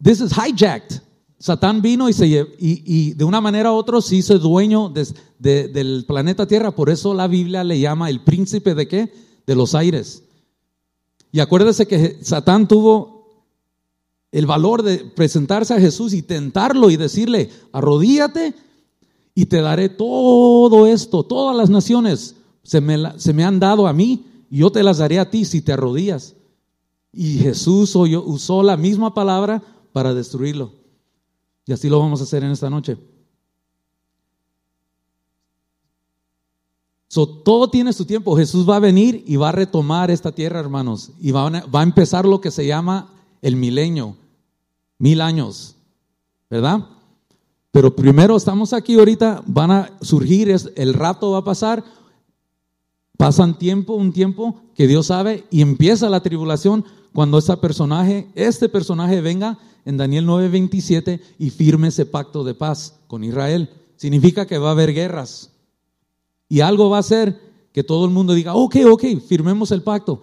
[0.03, 1.01] This is hijacked.
[1.39, 2.27] Satán vino y, se,
[2.59, 4.93] y, de una manera u otra se hizo dueño
[5.39, 6.71] del planeta Tierra.
[6.71, 9.13] Por eso la Biblia le llama el príncipe de qué?
[9.45, 10.23] De los aires.
[11.33, 13.47] Y acuérdese que Satán tuvo
[14.31, 18.55] el valor de presentarse a Jesús y tentarlo y decirle, arrodíate
[19.35, 23.93] y te daré todo esto, todas las naciones se me, se me han dado a
[23.93, 26.35] mí y yo te las daré a ti si te arrodillas.
[27.13, 30.73] Y Jesús usó la misma palabra para destruirlo.
[31.67, 32.97] Y así lo vamos a hacer en esta noche.
[37.09, 38.37] So, todo tiene su tiempo.
[38.37, 41.11] Jesús va a venir y va a retomar esta tierra, hermanos.
[41.21, 44.17] Y va a, va a empezar lo que se llama el milenio.
[44.99, 45.77] Mil años.
[46.49, 46.87] ¿Verdad?
[47.71, 51.83] Pero primero estamos aquí ahorita, van a surgir, el rato va a pasar,
[53.23, 58.69] pasan tiempo, un tiempo que Dios sabe, y empieza la tribulación cuando este personaje, este
[58.69, 63.71] personaje venga en Daniel 9:27 y firme ese pacto de paz con Israel.
[63.95, 65.53] Significa que va a haber guerras.
[66.49, 67.39] Y algo va a hacer
[67.73, 70.23] que todo el mundo diga, ok, ok, firmemos el pacto.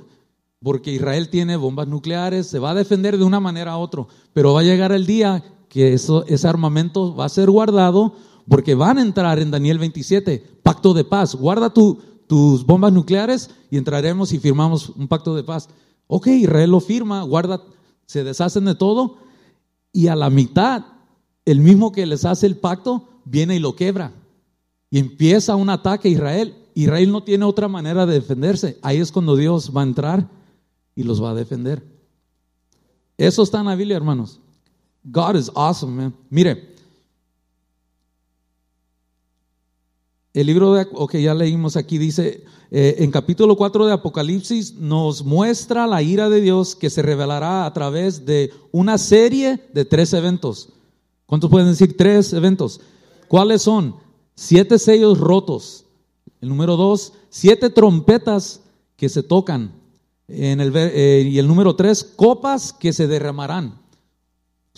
[0.62, 4.08] Porque Israel tiene bombas nucleares, se va a defender de una manera u otra.
[4.34, 8.14] Pero va a llegar el día que eso, ese armamento va a ser guardado
[8.50, 11.36] porque van a entrar en Daniel 27, pacto de paz.
[11.36, 11.70] Guarda
[12.30, 15.68] tus bombas nucleares y entraremos y firmamos un pacto de paz.
[16.06, 17.64] Ok, Israel lo firma, guarda,
[18.06, 19.18] se deshacen de todo
[19.92, 20.86] y a la mitad,
[21.44, 24.12] el mismo que les hace el pacto, viene y lo quebra.
[24.92, 26.56] Y empieza un ataque a Israel.
[26.76, 28.78] Israel no tiene otra manera de defenderse.
[28.84, 30.30] Ahí es cuando Dios va a entrar
[30.94, 31.84] y los va a defender.
[33.18, 34.40] Eso está en la Biblia, hermanos.
[35.04, 36.14] God is awesome, man.
[36.30, 36.76] Mire,
[40.34, 45.24] el libro de, ok, ya leímos aquí, dice, eh, en capítulo 4 de Apocalipsis nos
[45.24, 50.14] muestra la ira de Dios que se revelará a través de una serie de tres
[50.14, 50.70] eventos.
[51.26, 52.80] ¿Cuántos pueden decir tres eventos?
[53.28, 53.96] ¿Cuáles son?
[54.36, 55.86] Siete sellos rotos.
[56.42, 58.62] El número dos, siete trompetas
[58.96, 59.74] que se tocan.
[60.28, 63.80] El, eh, y el número tres, copas que se derramarán.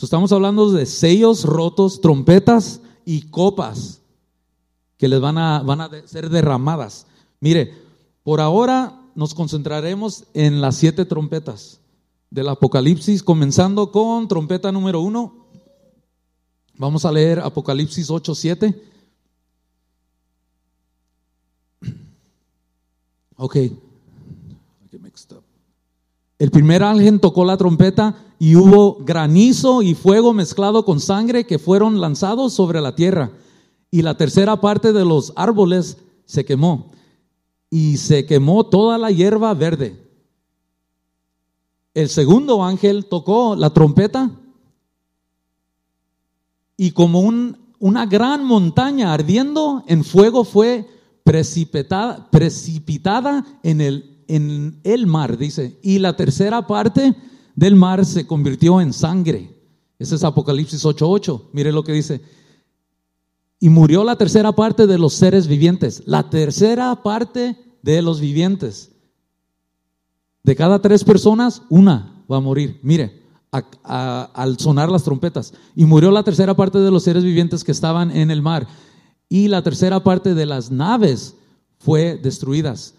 [0.01, 4.00] Estamos hablando de sellos rotos, trompetas y copas
[5.01, 7.07] que les van a, van a ser derramadas.
[7.39, 7.73] Mire,
[8.21, 11.79] por ahora nos concentraremos en las siete trompetas
[12.29, 15.47] del Apocalipsis, comenzando con trompeta número uno.
[16.77, 18.83] Vamos a leer Apocalipsis 8, 7.
[23.37, 23.57] Ok.
[26.37, 31.57] El primer ángel tocó la trompeta y hubo granizo y fuego mezclado con sangre que
[31.57, 33.31] fueron lanzados sobre la tierra.
[33.91, 36.91] Y la tercera parte de los árboles se quemó.
[37.69, 40.01] Y se quemó toda la hierba verde.
[41.93, 44.31] El segundo ángel tocó la trompeta
[46.77, 47.19] y como
[47.79, 50.87] una gran montaña ardiendo en fuego fue
[51.23, 57.13] precipitada, precipitada en el en el mar, dice, y la tercera parte
[57.53, 59.53] del mar se convirtió en sangre.
[59.99, 61.49] Ese es Apocalipsis 8:8.
[61.51, 62.21] Mire lo que dice.
[63.61, 66.03] Y murió la tercera parte de los seres vivientes.
[66.07, 68.91] La tercera parte de los vivientes.
[70.43, 72.79] De cada tres personas, una va a morir.
[72.81, 73.21] Mire,
[73.51, 75.53] al sonar las trompetas.
[75.75, 78.67] Y murió la tercera parte de los seres vivientes que estaban en el mar.
[79.29, 81.35] Y la tercera parte de las naves
[81.77, 82.95] fue destruidas.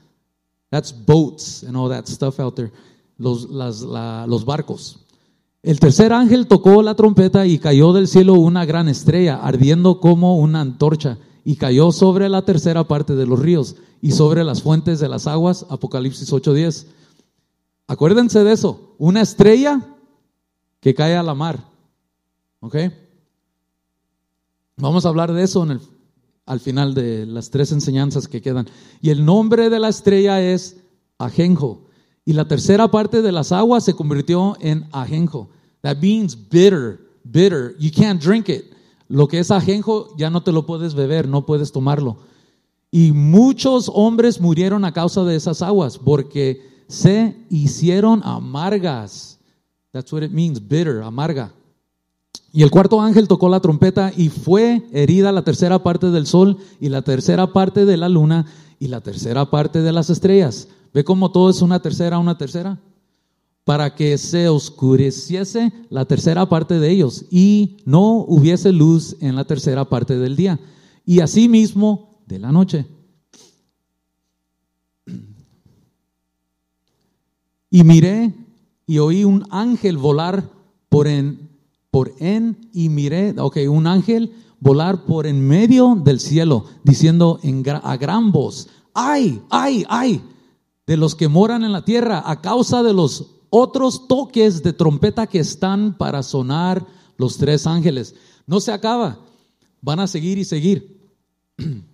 [0.70, 2.70] That's boats and all that stuff out there.
[3.18, 3.48] Los,
[4.44, 5.01] barcos.
[5.62, 10.36] El tercer ángel tocó la trompeta y cayó del cielo una gran estrella, ardiendo como
[10.36, 14.98] una antorcha, y cayó sobre la tercera parte de los ríos y sobre las fuentes
[14.98, 15.66] de las aguas.
[15.70, 16.86] Apocalipsis 8:10.
[17.86, 19.80] Acuérdense de eso, una estrella
[20.80, 21.64] que cae a la mar.
[22.60, 22.76] ¿Ok?
[24.76, 25.80] Vamos a hablar de eso en el,
[26.46, 28.68] al final de las tres enseñanzas que quedan.
[29.00, 30.76] Y el nombre de la estrella es
[31.18, 31.84] Ajenjo.
[32.24, 35.48] Y la tercera parte de las aguas se convirtió en Ajenjo.
[35.82, 37.74] That means bitter, bitter.
[37.78, 38.72] You can't drink it.
[39.08, 42.16] Lo que es ajenjo ya no te lo puedes beber, no puedes tomarlo.
[42.90, 49.38] Y muchos hombres murieron a causa de esas aguas porque se hicieron amargas.
[49.90, 51.52] That's what it means, bitter, amarga.
[52.52, 56.58] Y el cuarto ángel tocó la trompeta y fue herida la tercera parte del sol
[56.80, 58.44] y la tercera parte de la luna
[58.78, 60.68] y la tercera parte de las estrellas.
[60.92, 62.78] ¿Ve cómo todo es una tercera, una tercera?
[63.64, 69.44] Para que se oscureciese la tercera parte de ellos y no hubiese luz en la
[69.44, 70.60] tercera parte del día.
[71.06, 72.86] Y asimismo de la noche.
[77.70, 78.34] Y miré
[78.86, 80.50] y oí un ángel volar
[80.90, 81.41] por en,
[81.92, 87.62] por en, y miré, ok, un ángel volar por en medio del cielo, diciendo en,
[87.68, 90.24] a gran voz, ay, ay, ay,
[90.86, 95.26] de los que moran en la tierra, a causa de los otros toques de trompeta
[95.26, 96.86] que están para sonar
[97.18, 98.14] los tres ángeles.
[98.46, 99.20] No se acaba,
[99.82, 100.98] van a seguir y seguir.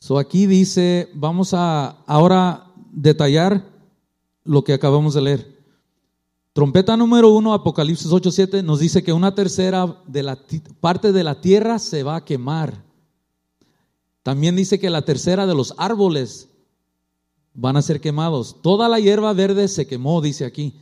[0.00, 3.77] So aquí dice, vamos a ahora detallar
[4.48, 5.58] lo que acabamos de leer.
[6.54, 10.38] Trompeta número uno, Apocalipsis 8:7, nos dice que una tercera de la
[10.80, 12.82] parte de la tierra se va a quemar.
[14.22, 16.48] También dice que la tercera de los árboles
[17.52, 18.56] van a ser quemados.
[18.62, 20.74] Toda la hierba verde se quemó, dice aquí.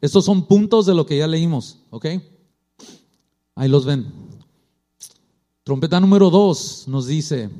[0.00, 2.06] Estos son puntos de lo que ya leímos, ¿ok?
[3.54, 4.12] Ahí los ven.
[5.64, 7.50] Trompeta número dos nos dice,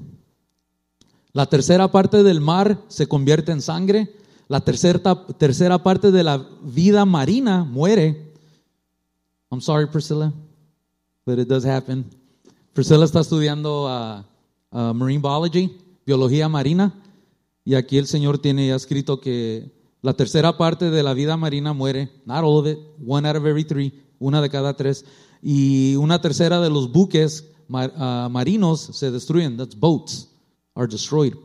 [1.33, 4.20] la tercera parte del mar se convierte en sangre.
[4.51, 5.01] La tercera,
[5.39, 8.35] tercera parte de la vida marina muere.
[9.49, 10.33] I'm sorry, Priscilla,
[11.25, 12.05] but it does happen.
[12.73, 14.25] Priscilla está estudiando uh,
[14.73, 17.01] uh, marine biology, biología marina,
[17.65, 19.71] y aquí el Señor tiene ya escrito que
[20.03, 23.47] la tercera parte de la vida marina muere, not all of it, one out of
[23.47, 25.05] every three, una de cada tres,
[25.41, 30.29] y una tercera de los buques uh, marinos se destruyen, that's boats
[30.75, 31.37] are destroyed.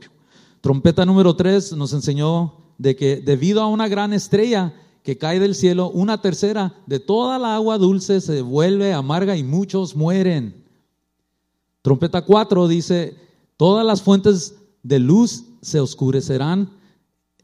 [0.60, 5.56] Trompeta número tres nos enseñó de que debido a una gran estrella que cae del
[5.56, 10.66] cielo, una tercera de toda la agua dulce se vuelve amarga y muchos mueren.
[11.82, 13.16] Trompeta cuatro dice,
[13.58, 16.72] todas las fuentes de luz se oscurecerán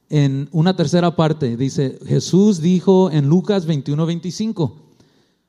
[0.09, 1.55] en una tercera parte.
[1.55, 4.75] Dice, Jesús dijo en Lucas 21, 25,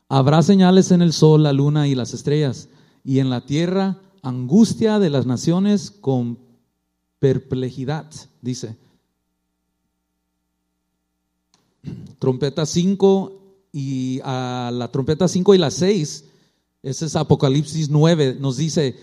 [0.09, 2.69] habrá señales en el sol, la luna y las estrellas,
[3.03, 6.39] y en la tierra angustia de las naciones con
[7.19, 8.77] perplejidad, dice.
[12.19, 13.33] Trompeta 5
[13.73, 16.25] y a la trompeta 5 y la 6,
[16.83, 18.97] ese es Apocalipsis 9, nos dice,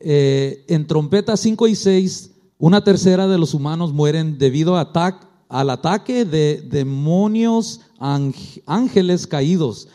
[0.00, 4.92] eh, en trompeta 5 y 6, una tercera de los humanos mueren debido a
[5.48, 9.88] al ataque de demonios ángeles caídos.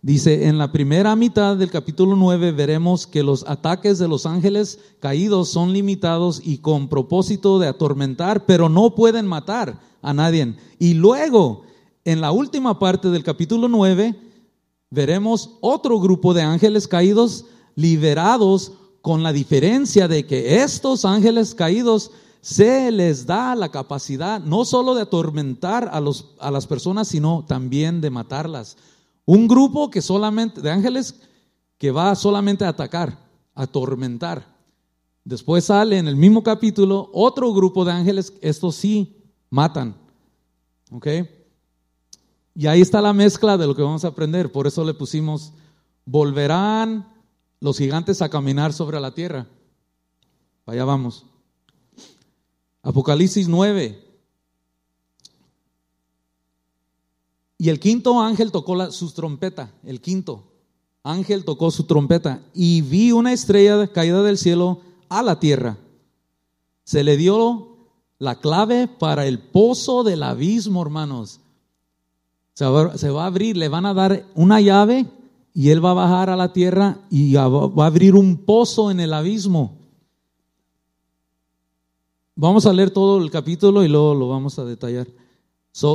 [0.00, 4.78] Dice, en la primera mitad del capítulo 9 veremos que los ataques de los ángeles
[5.00, 10.54] caídos son limitados y con propósito de atormentar, pero no pueden matar a nadie.
[10.78, 11.62] Y luego,
[12.10, 14.18] en la última parte del capítulo 9,
[14.88, 17.44] veremos otro grupo de ángeles caídos
[17.74, 24.64] liberados con la diferencia de que estos ángeles caídos se les da la capacidad no
[24.64, 28.78] solo de atormentar a, los, a las personas, sino también de matarlas.
[29.26, 31.14] Un grupo que solamente, de ángeles
[31.76, 33.18] que va solamente a atacar,
[33.54, 34.56] a atormentar.
[35.24, 39.14] Después sale en el mismo capítulo otro grupo de ángeles, estos sí
[39.50, 39.94] matan.
[40.90, 41.06] ¿Ok?
[42.58, 44.50] Y ahí está la mezcla de lo que vamos a aprender.
[44.50, 45.52] Por eso le pusimos,
[46.04, 47.08] volverán
[47.60, 49.46] los gigantes a caminar sobre la tierra.
[50.66, 51.24] Allá vamos.
[52.82, 54.08] Apocalipsis 9,
[57.58, 60.42] Y el quinto ángel tocó la, su trompeta, el quinto
[61.04, 65.78] ángel tocó su trompeta y vi una estrella caída del cielo a la tierra.
[66.82, 67.76] Se le dio
[68.18, 71.40] la clave para el pozo del abismo, hermanos.
[72.58, 75.06] Se va, a abrir, le van a dar una llave
[75.54, 79.00] y él va a bajar a la tierra y va a abrir un pozo en
[79.00, 79.78] el abismo.
[82.34, 85.06] Vamos a leer todo el capítulo y luego lo vamos a detallar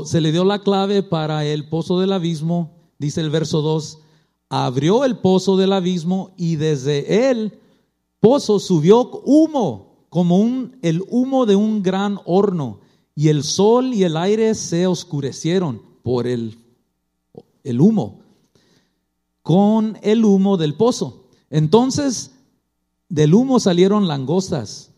[0.05, 3.99] se le dio la clave para el pozo del abismo, dice el verso 2,
[4.49, 7.59] abrió el pozo del abismo y desde el
[8.21, 12.79] pozo subió humo, como un, el humo de un gran horno,
[13.13, 16.57] y el sol y el aire se oscurecieron por el,
[17.63, 18.19] el humo.
[19.41, 21.25] con el humo del pozo.
[21.49, 22.31] Entonces
[23.09, 24.91] del humo salieron langostas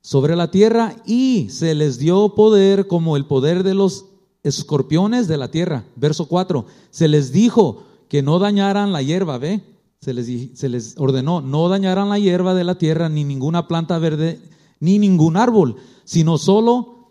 [0.00, 4.06] sobre la tierra y se les dio poder como el poder de los
[4.42, 5.84] escorpiones de la tierra.
[5.96, 6.66] Verso 4.
[6.90, 9.62] Se les dijo que no dañaran la hierba, ¿ve?
[10.00, 13.98] Se les, se les ordenó, no dañaran la hierba de la tierra, ni ninguna planta
[13.98, 14.40] verde,
[14.80, 17.01] ni ningún árbol, sino solo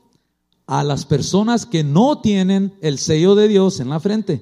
[0.71, 4.41] a las personas que no tienen el sello de Dios en la frente.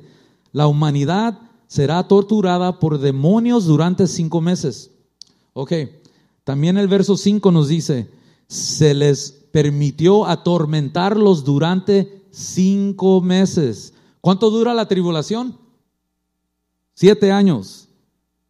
[0.51, 4.91] La humanidad será torturada por demonios durante cinco meses.
[5.53, 5.73] Ok,
[6.43, 8.11] también el verso 5 nos dice,
[8.47, 13.95] se les permitió atormentarlos durante cinco meses.
[14.21, 15.57] ¿Cuánto dura la tribulación?
[16.93, 17.87] Siete años.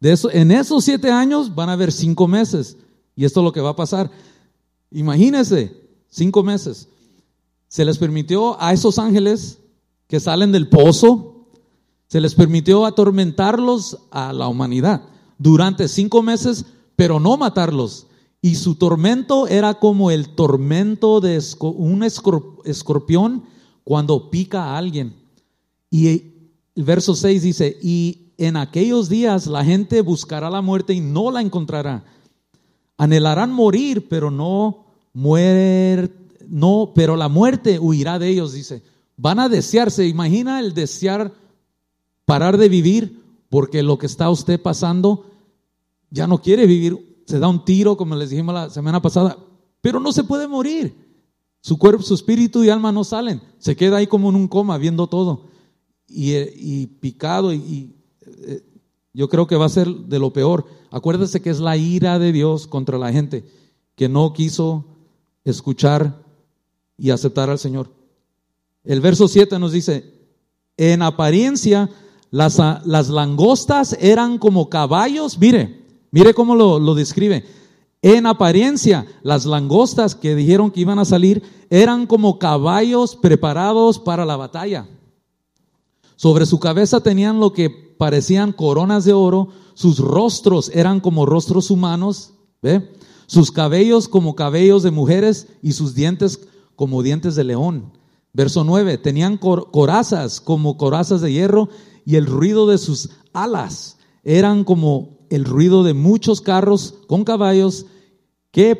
[0.00, 2.76] De eso, en esos siete años van a haber cinco meses.
[3.16, 4.10] Y esto es lo que va a pasar.
[4.90, 5.74] Imagínense,
[6.10, 6.86] cinco meses.
[7.70, 9.60] Se les permitió a esos ángeles
[10.08, 11.46] que salen del pozo,
[12.08, 15.02] se les permitió atormentarlos a la humanidad
[15.38, 16.66] durante cinco meses,
[16.96, 18.08] pero no matarlos.
[18.42, 23.44] Y su tormento era como el tormento de un escorpión
[23.84, 25.14] cuando pica a alguien.
[25.90, 31.00] Y el verso 6 dice, y en aquellos días la gente buscará la muerte y
[31.00, 32.02] no la encontrará.
[32.96, 36.19] Anhelarán morir, pero no muer,
[36.50, 38.82] no, pero la muerte huirá de ellos, dice.
[39.16, 41.32] Van a desearse, imagina el desear
[42.24, 45.26] parar de vivir porque lo que está usted pasando
[46.10, 49.38] ya no quiere vivir se da un tiro, como les dijimos la semana pasada,
[49.80, 50.94] pero no se puede morir.
[51.60, 53.40] Su cuerpo, su espíritu y alma no salen.
[53.58, 55.44] Se queda ahí como en un coma, viendo todo.
[56.08, 57.94] Y, picado, y,
[58.26, 58.64] eh,
[59.12, 60.66] yo creo que va a ser de lo peor.
[60.90, 63.44] Acuérdese que es la ira de Dios contra la gente
[63.94, 64.86] que no quiso
[65.44, 66.24] escuchar
[67.00, 67.88] y aceptar al Señor.
[68.84, 70.14] El verso 7 nos dice,
[70.76, 71.90] en apariencia
[72.30, 75.80] las, las langostas eran como caballos, mire,
[76.10, 77.44] Mire cómo lo, describe.
[78.02, 84.24] En apariencia, las langostas que dijeron que iban a salir eran como caballos preparados para
[84.24, 84.88] la batalla.
[86.16, 91.70] Sobre su cabeza tenían lo que parecían coronas de oro, sus rostros eran como rostros
[91.70, 92.90] humanos, ¿ve?
[93.26, 96.40] Sus cabellos como cabellos de mujeres y sus dientes
[96.80, 97.92] como dientes de león.
[98.32, 101.68] Verso 9, tenían corazas como corazas de hierro
[102.06, 107.84] y el ruido de sus alas eran como el ruido de muchos carros con caballos
[108.50, 108.74] que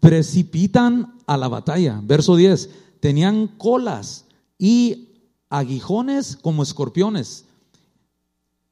[0.00, 2.00] precipitan a la batalla.
[2.02, 2.70] Verso 10,
[3.00, 4.24] tenían colas
[4.58, 5.10] y
[5.50, 7.44] aguijones como escorpiones.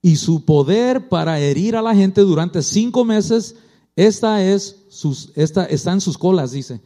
[0.00, 3.56] Y su poder para herir a la gente durante cinco meses,
[3.96, 6.80] esta es sus, esta, está en sus colas, dice.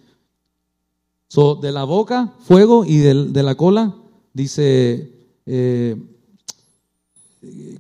[1.29, 3.95] So, de la boca, fuego, y de, la cola,
[4.33, 5.13] dice,
[5.45, 5.97] eh,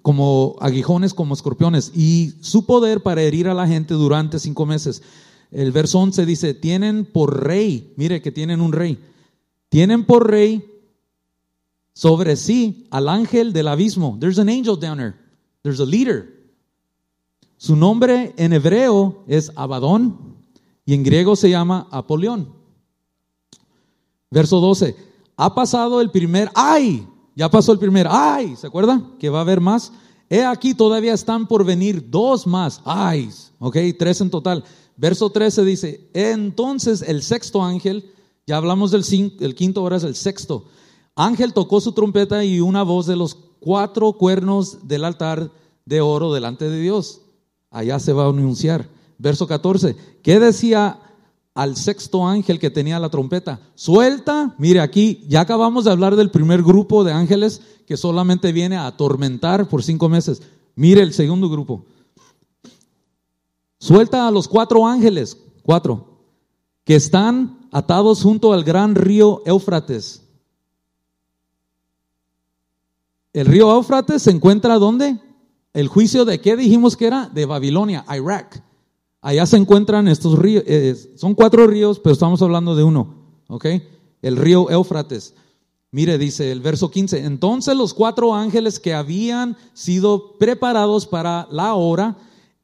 [0.02, 5.02] como aguijones, como escorpiones, y su poder para herir a la gente durante cinco meses.
[5.50, 8.98] El verso 11 dice, tienen por rey, mire que tienen un rey,
[9.70, 10.62] tienen por rey
[11.94, 14.18] sobre sí al ángel del abismo.
[14.20, 15.14] There's an angel down there.
[15.62, 16.38] There's a leader.
[17.56, 20.36] Su nombre en hebreo es Abadón
[20.84, 22.57] y en griego se llama Apolión.
[24.30, 24.96] Verso 12.
[25.36, 27.06] Ha pasado el primer ay
[27.38, 29.00] ya pasó el primer, ay, ¿se acuerda?
[29.20, 29.92] Que va a haber más.
[30.28, 34.64] He aquí todavía están por venir dos más, ay, ok, tres en total.
[34.96, 38.10] Verso 13 dice, entonces el sexto ángel,
[38.44, 39.04] ya hablamos del
[39.38, 40.64] el quinto, ahora es el sexto.
[41.14, 45.52] Ángel tocó su trompeta y una voz de los cuatro cuernos del altar
[45.84, 47.20] de oro delante de Dios.
[47.70, 48.88] Allá se va a anunciar.
[49.16, 50.98] Verso 14, ¿qué decía
[51.58, 53.58] al sexto ángel que tenía la trompeta.
[53.74, 58.76] Suelta, mire aquí, ya acabamos de hablar del primer grupo de ángeles que solamente viene
[58.76, 60.40] a atormentar por cinco meses.
[60.76, 61.84] Mire el segundo grupo.
[63.80, 66.20] Suelta a los cuatro ángeles, cuatro,
[66.84, 70.22] que están atados junto al gran río Éufrates.
[73.32, 75.20] El río Éufrates se encuentra ¿dónde?
[75.72, 77.28] El juicio de qué dijimos que era?
[77.28, 78.62] De Babilonia, Irak.
[79.20, 83.14] Allá se encuentran estos ríos, eh, son cuatro ríos, pero estamos hablando de uno,
[83.48, 83.66] ¿ok?
[84.22, 85.34] El río Éufrates.
[85.90, 91.74] Mire, dice el verso 15, entonces los cuatro ángeles que habían sido preparados para la
[91.74, 92.16] hora,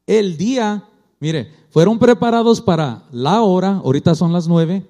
[0.05, 0.87] el día,
[1.19, 4.87] mire, fueron preparados para la hora, ahorita son las nueve,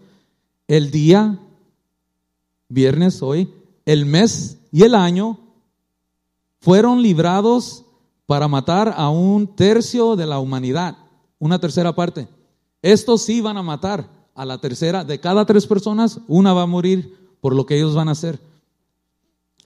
[0.67, 1.39] el día,
[2.67, 3.51] viernes hoy,
[3.85, 5.39] el mes y el año,
[6.59, 7.85] fueron librados
[8.25, 11.04] para matar a un tercio de la humanidad
[11.45, 12.27] una tercera parte.
[12.81, 15.03] Estos sí van a matar a la tercera.
[15.03, 18.39] De cada tres personas, una va a morir por lo que ellos van a hacer.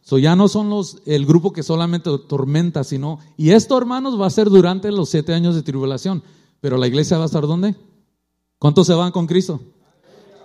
[0.02, 4.26] So ya no son los, el grupo que solamente tormenta, sino, y esto hermanos va
[4.26, 6.24] a ser durante los siete años de tribulación,
[6.60, 7.76] pero la iglesia va a estar ¿dónde?
[8.58, 9.62] ¿Cuántos se van con Cristo?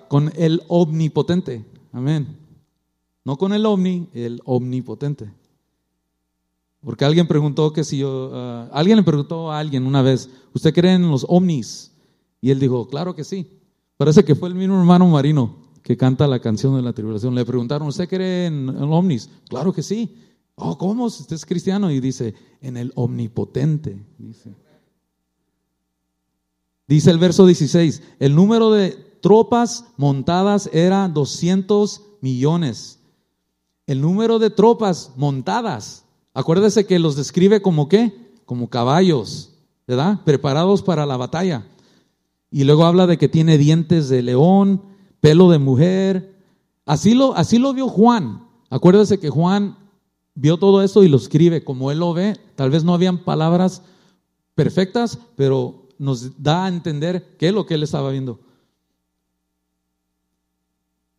[0.08, 1.64] Con el omnipotente.
[1.92, 2.36] Amén.
[3.24, 5.32] No con el omni, el omnipotente.
[6.84, 10.74] Porque alguien preguntó que si yo, ah, alguien le preguntó a alguien una vez, ¿usted
[10.74, 11.92] cree en los omnis?
[12.40, 13.48] Y él dijo, claro que sí.
[13.96, 17.34] Parece que fue el mismo hermano Marino que canta la canción de la tribulación.
[17.34, 19.28] Le preguntaron, ¿usted cree en, el ovnis?
[19.48, 20.16] Claro que sí.
[20.54, 21.04] Oh, ¿cómo?
[21.04, 21.90] Usted es cristiano.
[21.90, 24.02] Y dice, en el omnipotente.
[24.18, 24.54] Dice.
[26.88, 32.98] dice el verso 16, el número de tropas montadas era 200 millones.
[33.86, 36.03] El número de tropas montadas,
[36.34, 38.12] acuérdese que los describe como qué?
[38.44, 39.52] Como caballos,
[39.86, 40.20] ¿verdad?
[40.24, 41.66] Preparados para la batalla.
[42.50, 44.82] Y luego habla de que tiene dientes de león,
[45.20, 46.36] pelo de mujer.
[46.84, 48.46] Así lo, así lo vio Juan.
[48.68, 49.78] Acuérdese que Juan
[50.34, 52.38] vio todo eso y lo escribe como él lo ve.
[52.56, 53.82] Tal vez no habían palabras
[54.54, 58.40] perfectas, pero nos da a entender qué es lo que él estaba viendo.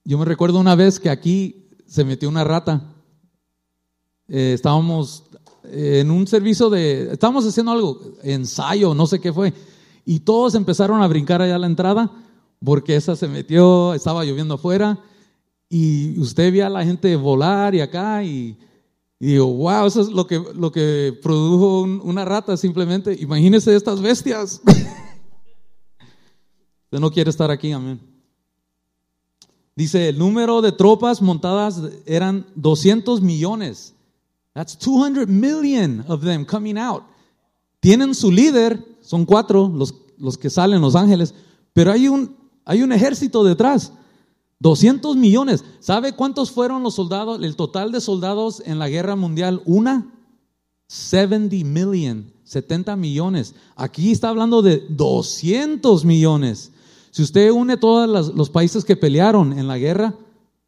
[0.03, 2.94] Yo me recuerdo una vez que aquí se metió una rata.
[4.27, 5.23] Eh, estábamos
[5.63, 9.53] en un servicio de, estábamos haciendo algo, ensayo, no sé qué fue,
[10.05, 12.11] y todos empezaron a brincar allá a la entrada
[12.63, 14.99] porque esa se metió, estaba lloviendo afuera
[15.69, 18.57] y usted veía a la gente volar y acá y,
[19.19, 23.15] digo, wow, eso es lo que, lo que produjo una rata simplemente.
[23.19, 24.61] Imagínese estas bestias.
[26.85, 27.99] usted no quiere estar aquí, amén.
[29.75, 33.94] Dice, el número de tropas montadas eran 200 millones.
[34.55, 37.03] That's 200 million of them coming out.
[37.81, 41.35] Tienen su líder, son cuatro los, los que salen, los ángeles,
[41.73, 43.91] pero hay un, hay un ejército detrás.
[44.59, 45.65] 200 millones.
[45.81, 49.61] ¿Sabe cuántos fueron los soldados, el total de soldados en la guerra mundial?
[49.65, 50.09] Una.
[50.87, 53.55] 70 million, 70 millones.
[53.75, 56.71] Aquí está hablando de 200 millones.
[57.11, 60.15] Si usted une todos los países que pelearon en la guerra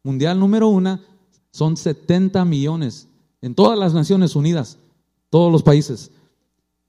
[0.02, 1.00] mundial número una,
[1.52, 3.07] son 70 millones
[3.42, 4.78] en todas las Naciones Unidas,
[5.30, 6.10] todos los países.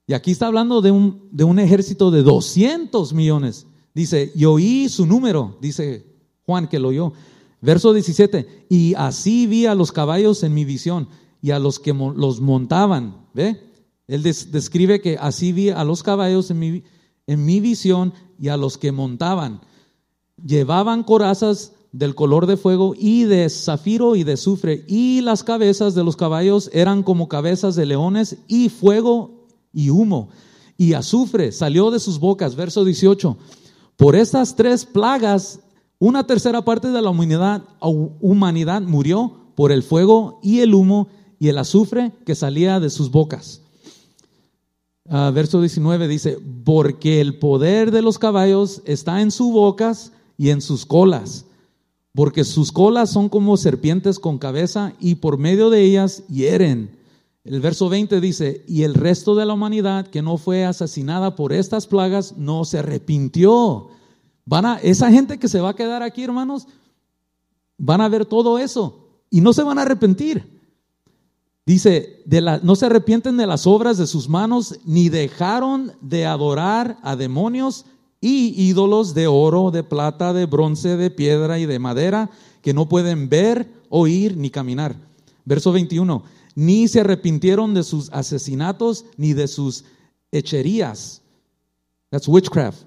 [0.08, 3.68] Y aquí está hablando de un, de un ejército de 200 millones.
[3.94, 6.06] Dice, y oí su número, dice
[6.46, 7.14] Juan que lo oyó.
[7.62, 11.10] Verso 17, y así vi a los caballos en mi visión
[11.42, 13.28] y a los que los montaban.
[13.34, 13.62] ¿Ve?
[14.08, 16.84] Él describe que así vi a los caballos en mi,
[17.28, 19.62] en mi visión y a los que montaban.
[20.44, 25.96] Llevaban corazas del color de fuego y de zafiro y de azufre, y las cabezas
[25.96, 30.30] de los caballos eran como cabezas de leones, y fuego y humo,
[30.78, 32.56] y azufre salió de sus bocas.
[32.56, 33.38] Verso 18.
[33.98, 35.60] Por estas tres plagas,
[35.98, 41.50] una tercera parte de la humanidad, humanidad murió por el fuego y el humo y
[41.50, 43.62] el azufre que salía de sus bocas.
[45.10, 50.52] Ah, verso 19 dice, porque el poder de los caballos está en sus bocas y
[50.52, 51.46] en sus colas,
[52.14, 56.98] porque sus colas son como serpientes con cabeza y por medio de ellas hieren.
[57.44, 61.54] El verso 20 dice, y el resto de la humanidad que no fue asesinada por
[61.54, 63.88] estas plagas no se arrepintió.
[64.46, 66.68] Van a, esa gente que se va a quedar aquí, hermanos,
[67.78, 70.60] van a ver todo eso y no se van a arrepentir.
[71.66, 76.98] Dice, de no se arrepienten de las obras de sus manos, ni dejaron de adorar
[77.04, 77.86] a demonios
[78.22, 82.30] y ídolos de oro, de plata, de bronce, de piedra y de madera,
[82.62, 84.96] que no pueden ver, oír ni caminar.
[85.46, 86.24] Verso 21
[86.60, 89.86] ni se arrepintieron de sus asesinatos ni de sus
[90.30, 91.22] hecherías.
[92.10, 92.84] That's witchcraft.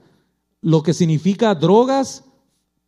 [0.61, 2.23] Lo que significa drogas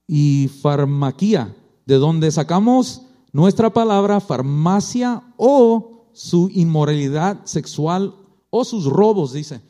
[0.07, 3.01] y farmaquía, de donde sacamos
[3.33, 8.15] nuestra palabra farmacia o su inmoralidad sexual
[8.51, 9.63] o sus robos, dice.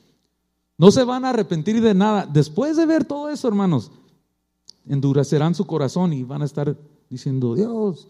[0.77, 2.27] No se van a arrepentir de nada.
[2.27, 3.91] Después de ver todo eso, hermanos,
[4.87, 6.77] endurecerán su corazón y van a estar
[7.09, 8.09] diciendo, Dios,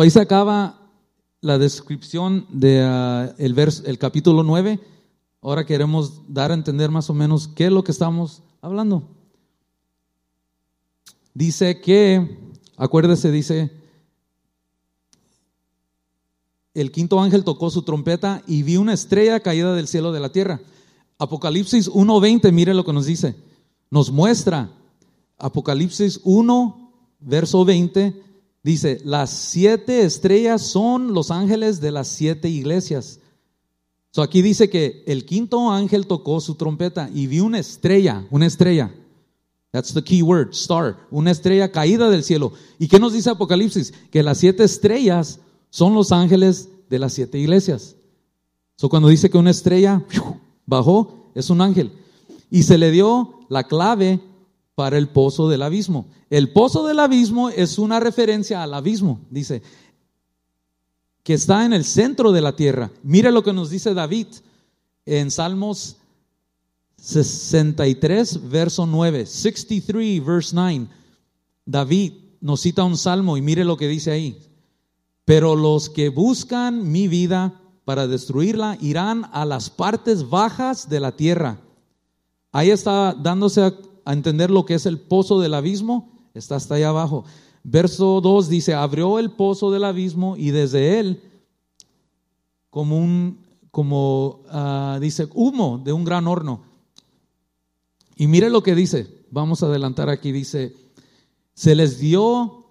[0.00, 0.80] ahí se acaba
[1.40, 3.34] la descripción del ah,
[3.98, 4.80] capítulo 9.
[5.42, 9.02] Ahora queremos dar a entender más o menos qué es lo que estamos hablando.
[11.34, 12.38] Dice que,
[12.76, 13.81] acuérdese, dice,
[16.74, 20.32] el quinto ángel tocó su trompeta y vi una estrella caída del cielo de la
[20.32, 20.60] tierra.
[21.18, 23.34] Apocalipsis 1.20, mire lo que nos dice.
[23.90, 24.72] Nos muestra,
[25.38, 28.22] Apocalipsis 1, verso 20,
[28.62, 33.18] Dice, las siete estrellas son los ángeles de las siete iglesias.
[34.12, 38.46] So aquí dice que el quinto ángel tocó su trompeta y vi una estrella, una
[38.46, 38.94] estrella.
[39.72, 42.52] That's the key word, star, una estrella caída del cielo.
[42.78, 43.92] ¿Y qué nos dice Apocalipsis?
[44.12, 45.40] Que las siete estrellas
[45.72, 47.96] son los ángeles de las siete iglesias.
[48.76, 50.04] So cuando dice que una estrella
[50.66, 51.92] bajó, es un ángel.
[52.50, 54.20] Y se le dio la clave
[54.74, 56.08] para el pozo del abismo.
[56.28, 59.62] El pozo del abismo es una referencia al abismo, dice,
[61.22, 62.90] que está en el centro de la tierra.
[63.02, 64.26] Mire lo que nos dice David
[65.06, 65.96] en Salmos
[66.98, 69.24] 63, verso 9.
[69.24, 70.86] 63, verse 9.
[71.64, 72.12] David
[72.42, 74.51] nos cita un salmo y mire lo que dice ahí.
[75.24, 81.16] Pero los que buscan mi vida para destruirla irán a las partes bajas de la
[81.16, 81.60] tierra.
[82.52, 83.74] Ahí está dándose a,
[84.12, 86.10] entender lo que es el pozo del abismo.
[86.34, 87.24] Está hasta allá abajo.
[87.64, 91.22] Verso 2 dice, abrió el pozo del abismo y desde él,
[92.68, 93.38] como un,
[93.70, 96.62] como ah, dice, humo de un gran horno.
[98.16, 100.74] Y mire lo que dice, vamos a adelantar aquí, dice,
[101.54, 102.61] se les dio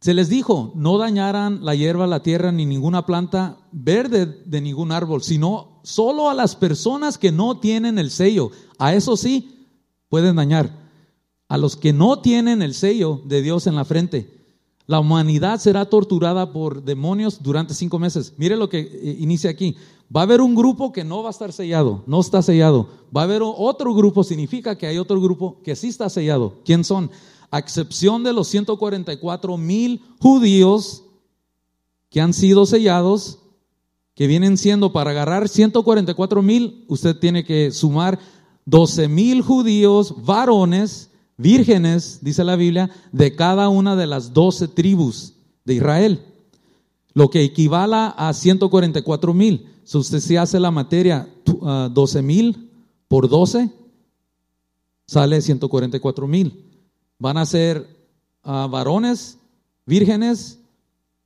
[0.00, 4.92] se les dijo, no dañaran la hierba, la tierra, ni ninguna planta verde de ningún
[4.92, 8.50] árbol, sino solo a las personas que no tienen el sello.
[8.78, 9.66] A eso sí
[10.08, 10.88] pueden dañar.
[11.48, 14.38] A los que no tienen el sello de Dios en la frente.
[14.86, 18.34] La humanidad será torturada por demonios durante cinco meses.
[18.36, 19.76] Mire lo que eh, inicia aquí.
[20.14, 22.88] Va a haber un grupo que no va a estar sellado, no está sellado.
[23.14, 26.54] Va a haber otro grupo, significa que hay otro grupo que sí está sellado.
[26.64, 27.10] ¿Quién son?
[27.50, 31.04] A excepción de los 144 mil judíos
[32.10, 33.38] que han sido sellados,
[34.14, 38.18] que vienen siendo para agarrar 144 mil, usted tiene que sumar
[38.64, 45.34] 12 mil judíos, varones, vírgenes, dice la Biblia, de cada una de las 12 tribus
[45.64, 46.22] de Israel,
[47.14, 49.66] lo que equivale a 144 mil.
[49.84, 52.70] Si usted se hace la materia 12 ah, mil
[53.08, 53.70] por 12,
[55.06, 56.67] sale 144 mil.
[57.18, 57.86] Van a ser
[58.42, 59.38] ah, varones,
[59.86, 60.58] vírgenes,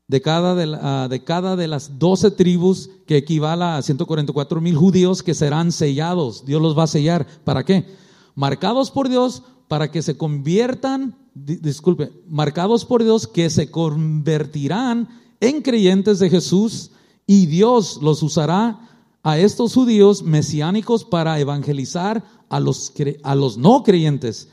[0.09, 4.77] de cada de, ah, de, cada de las doce tribus que equivale a 144 mil
[4.77, 6.45] judíos que serán sellados.
[6.45, 7.27] Dios los va a sellar.
[7.45, 7.87] ¿Para qué?
[8.35, 15.09] Marcados por Dios para que se conviertan, disculpe, marcados por Dios que se convertirán
[15.41, 16.91] en creyentes de Jesús
[17.27, 18.89] y Dios los usará
[19.23, 24.49] a estos judíos mesiánicos para evangelizar a los, a los no creyentes.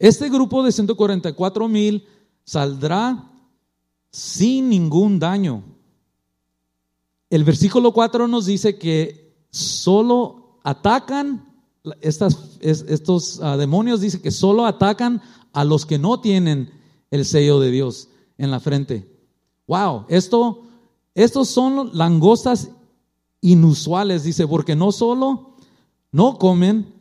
[0.00, 2.06] Este grupo de 144 mil
[2.42, 3.30] saldrá
[4.10, 5.62] sin ningún daño.
[7.28, 11.46] El versículo 4 nos dice que solo atacan,
[12.00, 15.20] estos ah, demonios dice que solo atacan
[15.52, 16.70] a los que no tienen
[17.10, 19.06] el sello de Dios en la frente.
[19.66, 20.62] Wow, esto,
[21.14, 22.70] estos son langostas
[23.42, 25.56] inusuales, dice, porque no solo
[26.10, 26.99] no comen,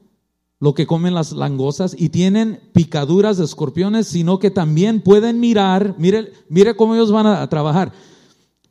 [0.60, 5.95] lo que comen las langostas y tienen picaduras de escorpiones, sino que también pueden mirar,
[5.97, 7.93] mire, mire cómo ellos van a, trabajar.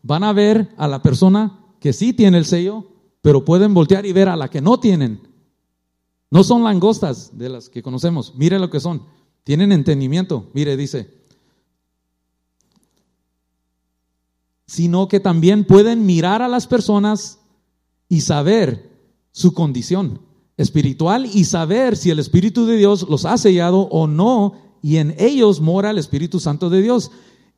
[0.02, 2.86] Van a ver a la persona que sí tiene el sello,
[3.22, 5.20] pero pueden voltear y ver a la que no tienen.
[6.30, 9.02] No son langostas de las que conocemos, mire lo que son.
[9.44, 11.10] Tienen entendimiento, mire, dice.
[14.66, 17.38] Sino que también pueden mirar a las personas
[18.10, 18.90] y saber
[19.32, 20.27] su condición
[20.58, 25.14] espiritual y saber si el Espíritu de Dios los ha sellado o no, y en
[25.18, 27.10] ellos mora el Espíritu Santo de Dios.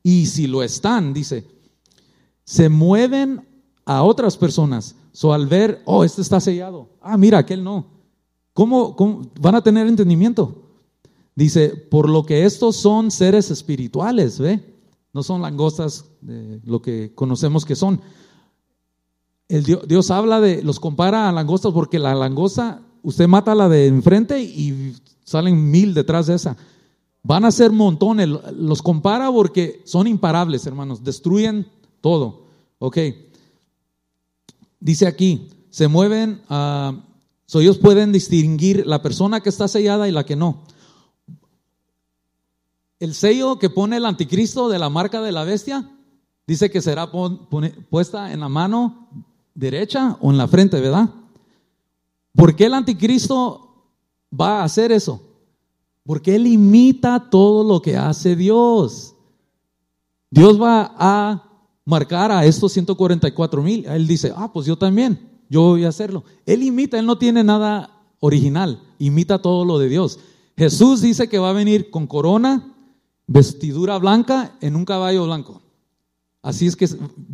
[0.03, 1.47] Y si lo están, dice,
[2.45, 3.47] se mueven
[3.85, 4.95] a otras personas.
[5.13, 6.91] So al ver, oh, este está sellado.
[7.01, 7.87] Ah, mira, aquel no.
[8.53, 10.63] ¿Cómo, cómo van a tener entendimiento?
[11.35, 14.63] Dice, por lo que estos son seres espirituales, ¿ve?
[15.13, 18.01] No son langostas de lo que conocemos que son.
[19.49, 23.69] El Dios, Dios, habla de, los compara a langostas porque la langosta usted mata la
[23.69, 24.95] de enfrente y
[25.25, 26.57] salen mil detrás de esa.
[27.23, 31.67] Van a ser montones, los compara porque son imparables, hermanos, destruyen
[32.01, 32.47] todo.
[32.79, 32.99] Ok.
[34.81, 36.97] Dice aquí, se mueven, uh,
[37.59, 40.63] ellos pueden distinguir la persona que está sellada y la que no.
[42.99, 45.91] El sello que pone el anticristo de la marca de la bestia,
[46.47, 47.11] dice que será
[47.91, 49.09] puesta en la mano
[49.55, 51.11] derecha o en la frente, ¿verdad?
[52.35, 53.87] ¿Por qué el anticristo
[54.39, 55.20] va a hacer eso?
[56.05, 59.14] Porque él imita todo lo que hace Dios.
[60.31, 61.51] Dios va a
[61.85, 63.85] marcar a estos 144 mil.
[63.87, 66.24] Él dice, ah, pues yo también, yo voy a hacerlo.
[66.47, 70.18] Él imita, él no tiene nada original, imita todo lo de Dios.
[70.57, 72.74] Jesús dice que va a venir con corona,
[73.26, 75.62] vestidura blanca en un caballo blanco.
[76.43, 76.87] Así es que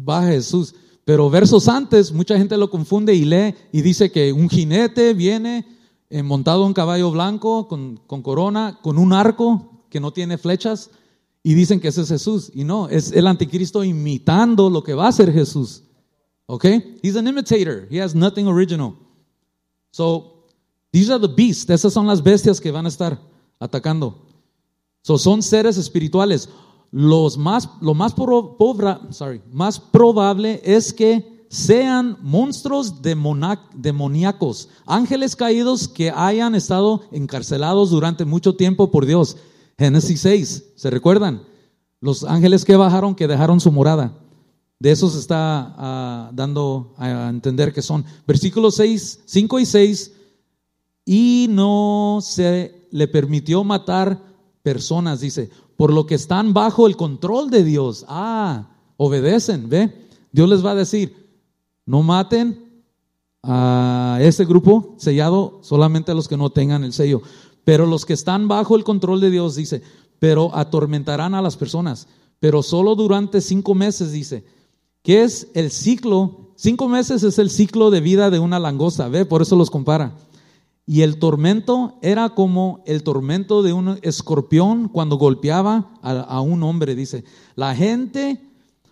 [0.08, 0.74] va Jesús.
[1.06, 5.64] Pero versos antes, mucha gente lo confunde y lee y dice que un jinete viene
[6.10, 10.90] eh, montado en caballo blanco, con, con corona, con un arco que no tiene flechas,
[11.44, 12.50] y dicen que ese es Jesús.
[12.52, 15.84] Y no, es el anticristo imitando lo que va a ser Jesús.
[16.46, 16.64] ¿Ok?
[17.04, 17.86] He's an imitator.
[17.88, 18.96] He has nothing original.
[19.92, 20.44] So,
[20.90, 21.70] these are the beasts.
[21.70, 23.20] Esas son las bestias que van a estar
[23.60, 24.26] atacando.
[25.02, 26.48] So, son seres espirituales.
[26.98, 28.14] Los más, lo más,
[29.10, 38.24] sorry, más probable es que sean monstruos demoníacos, ángeles caídos que hayan estado encarcelados durante
[38.24, 39.36] mucho tiempo por Dios.
[39.78, 41.42] Génesis 6, ¿se recuerdan?
[42.00, 44.18] Los ángeles que bajaron, que dejaron su morada.
[44.78, 48.06] De eso se está ah, dando a entender que son.
[48.26, 50.12] Versículos 6, 5 y 6.
[51.04, 54.18] Y no se le permitió matar
[54.62, 58.04] personas, dice, por lo que están bajo el control de Dios.
[58.08, 60.08] Ah, obedecen, ¿ve?
[60.32, 61.14] Dios les va a decir,
[61.84, 62.84] no maten
[63.42, 67.22] a ese grupo sellado, solamente a los que no tengan el sello.
[67.64, 69.82] Pero los que están bajo el control de Dios, dice,
[70.18, 72.08] pero atormentarán a las personas,
[72.40, 74.44] pero solo durante cinco meses, dice,
[75.02, 79.24] que es el ciclo, cinco meses es el ciclo de vida de una langosta, ¿ve?
[79.24, 80.14] Por eso los compara.
[80.86, 86.94] Y el tormento era como el tormento de un escorpión cuando golpeaba a, un hombre,
[86.94, 87.24] dice.
[87.56, 88.40] La gente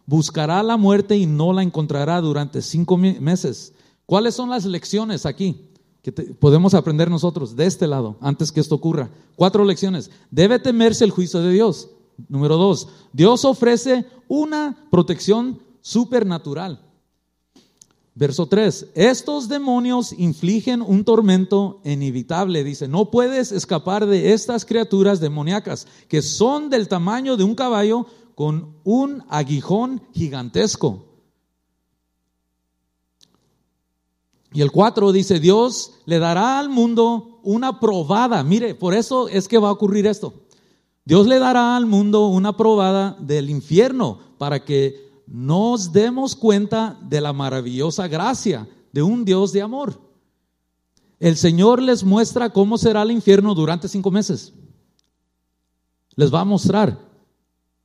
[0.05, 3.73] buscará la muerte y no la encontrará durante cinco meses.
[4.07, 5.71] ¿Cuáles son las lecciones aquí
[6.03, 9.11] que podemos aprender nosotros de este lado antes que esto ocurra?
[9.37, 10.11] Cuatro lecciones.
[10.33, 11.91] Debe temerse el juicio de Dios.
[12.29, 16.81] Número dos, Dios ofrece una protección supernatural.
[18.17, 25.19] Verso 3, estos demonios infligen un tormento inevitable, dice, no puedes escapar de estas criaturas
[25.19, 28.07] demoníacas que son del tamaño de un caballo
[28.37, 31.07] con un aguijón gigantesco.
[34.53, 38.45] Y el 4 dice, Dios le dará al mundo una probada.
[38.45, 40.35] Mire, por eso es que va a ocurrir esto.
[41.05, 47.21] Dios le dará al mundo una probada del infierno para que nos demos cuenta de
[47.21, 50.01] la maravillosa gracia de un Dios de amor.
[51.19, 54.53] El Señor les muestra cómo será el infierno durante cinco meses.
[56.17, 56.99] Les va a mostrar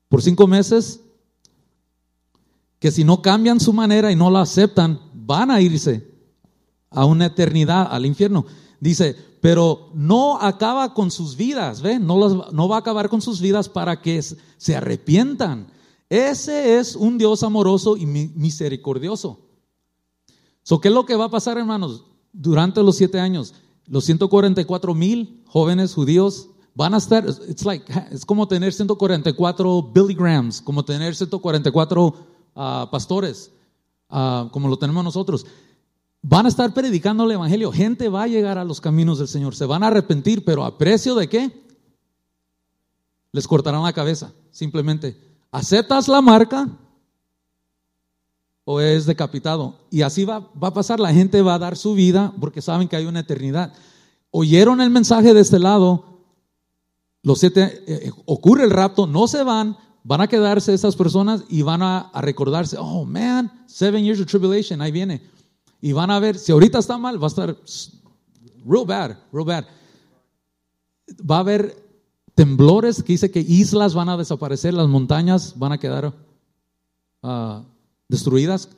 [0.07, 1.01] por cinco meses
[2.79, 6.09] que si no cambian su manera y no la aceptan, van a irse
[6.89, 8.45] a una eternidad, al infierno.
[8.79, 11.81] Dice, pero no acaba con sus vidas.
[12.01, 15.67] No, no va a acabar con sus vidas para que se arrepientan
[16.09, 19.45] ese es un Dios amoroso y misericordioso.
[20.63, 22.05] So, ¿Qué es lo que va a pasar, hermanos?
[22.33, 23.53] Durante los siete años,
[23.85, 30.13] los 144 mil jóvenes judíos van a estar, it's like, es como tener 144 Billy
[30.13, 32.15] Grahams, como tener 144
[32.55, 33.51] ah, pastores,
[34.09, 35.45] ah, como lo tenemos nosotros.
[36.21, 37.71] Van a estar predicando el Evangelio.
[37.71, 39.55] Gente va a llegar a los caminos del Señor.
[39.55, 41.63] Se van a arrepentir, pero ¿a precio de qué?
[43.31, 45.28] Les cortarán la cabeza, simplemente.
[45.51, 46.67] ¿Aceptas la marca
[48.63, 49.79] o es decapitado?
[49.89, 52.87] Y así va, va, a pasar, la gente va a dar su vida porque saben
[52.87, 53.73] que hay una eternidad.
[54.31, 56.05] Oyeron el mensaje de este lado,
[57.23, 61.43] los siete, eh, eh, ocurre el rapto, no se van, van a quedarse esas personas
[61.49, 65.21] y van a, a, recordarse, oh man, seven years of tribulation, ahí viene.
[65.81, 67.57] Y van a ver, si ahorita está mal, va a estar
[68.65, 69.65] real bad, real bad.
[71.29, 71.88] Va a haber
[72.39, 76.13] temblores que dice que islas van a desaparecer, las montañas van a quedar
[77.21, 77.65] ah,
[78.07, 78.69] destruidas.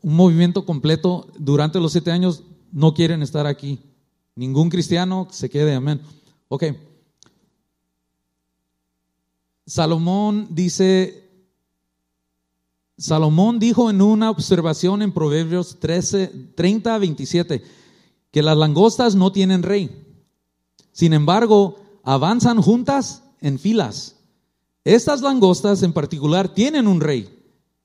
[0.00, 3.80] Un movimiento completo durante los siete años no quieren estar aquí.
[4.36, 6.00] Ningún cristiano se quede, amén.
[6.46, 6.66] Ok.
[9.66, 11.28] Salomón dice,
[12.96, 17.60] Salomón dijo en una observación en Proverbios 13, 30 a 27
[18.30, 19.90] que las langostas no tienen rey.
[20.92, 24.16] Sin embargo, avanzan juntas en filas.
[24.82, 27.28] Estas langostas en particular tienen un rey.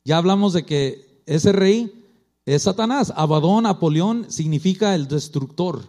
[0.05, 2.05] Ya hablamos de que ese rey
[2.45, 3.11] es Satanás.
[3.17, 5.82] Abadón, Apolión significa el destructor.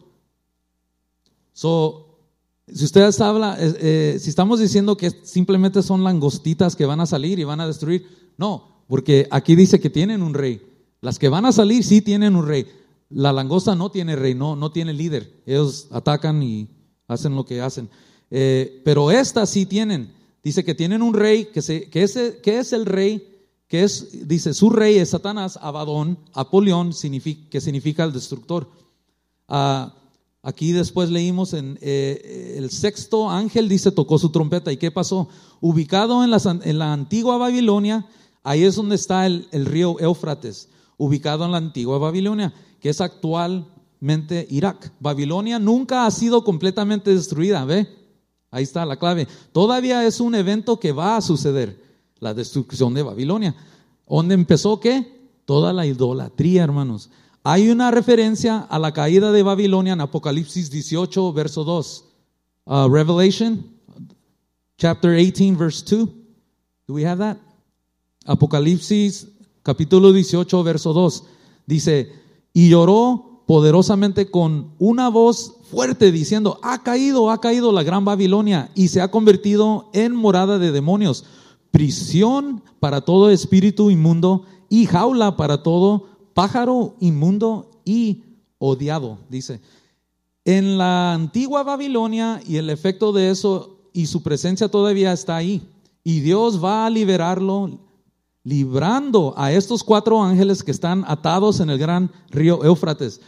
[1.52, 2.18] So,
[2.66, 7.06] si ustedes hablan, eh, eh, si estamos diciendo que simplemente son langostitas que van a
[7.06, 10.60] salir y van a destruir, no, porque aquí dice que tienen un rey.
[11.00, 12.66] Las que van a salir sí tienen un rey.
[13.10, 15.40] La langosta no tiene rey, no, no tiene líder.
[15.46, 16.68] Ellos atacan y
[17.06, 17.88] hacen lo que hacen.
[18.30, 20.12] Eh, pero estas sí tienen.
[20.42, 23.26] Dice que tienen un rey, que, se, que, ese, que es el rey,
[23.68, 28.68] que es, dice, su rey es Satanás, Abadón, Apolión, que significa el destructor.
[29.48, 29.94] Ah,
[30.42, 34.70] aquí después leímos en eh, el sexto ángel, dice, tocó su trompeta.
[34.72, 35.28] ¿Y qué pasó?
[35.60, 38.06] Ubicado en la, en la antigua Babilonia,
[38.42, 40.68] ahí es donde está el, el río Éufrates,
[40.98, 43.66] ubicado en la antigua Babilonia, que es actual
[44.04, 44.92] totalmente Irak.
[45.00, 47.88] Babilonia nunca ha sido completamente destruida, ¿ve?
[48.54, 49.26] Ahí está la clave.
[49.50, 51.82] Todavía es un evento que va a suceder,
[52.20, 53.52] la destrucción de Babilonia.
[54.08, 55.28] ¿Dónde empezó qué?
[55.44, 57.10] Toda la idolatría, hermanos.
[57.42, 62.04] Hay una referencia a la caída de Babilonia en Apocalipsis 18, verso 2.
[62.66, 63.66] Uh, Revelation,
[64.78, 66.08] chapter 18, verse 2.
[66.86, 67.38] Do we have that?
[68.24, 69.26] Apocalipsis,
[69.64, 71.24] capítulo 18, verso 2.
[71.66, 72.12] Dice,
[72.52, 78.70] y lloró poderosamente con una voz fuerte diciendo, ha caído, ha caído la gran Babilonia
[78.74, 81.24] y se ha convertido en morada de demonios,
[81.70, 88.22] prisión para todo espíritu inmundo y jaula para todo pájaro inmundo y
[88.58, 89.60] odiado, dice.
[90.44, 95.62] En la antigua Babilonia y el efecto de eso y su presencia todavía está ahí.
[96.02, 97.78] Y Dios va a liberarlo,
[98.44, 103.20] librando a estos cuatro ángeles que están atados en el gran río Éufrates.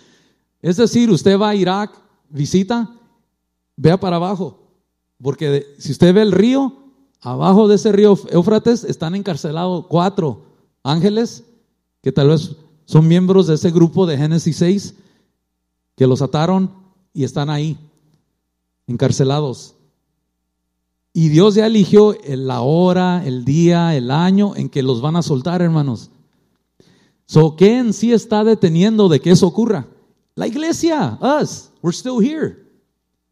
[0.61, 1.93] Es decir, usted va a Irak,
[2.29, 2.95] visita,
[3.77, 4.63] vea para abajo,
[5.21, 6.73] porque si usted ve el río,
[7.21, 10.43] abajo de ese río Éufrates están encarcelados cuatro
[10.83, 11.45] ángeles
[12.03, 12.55] que tal vez
[12.85, 14.95] son miembros de ese grupo de Génesis 6
[15.97, 16.71] que los ataron
[17.15, 17.79] y están ahí,
[18.87, 19.76] encarcelados.
[21.17, 25.23] Y Dios ya eligió la hora, el día, el año en que los van a
[25.23, 26.11] soltar, hermanos.
[27.25, 29.87] So, ¿qué en sí está deteniendo de que eso ocurra?
[30.35, 32.59] La iglesia, us, we're still here.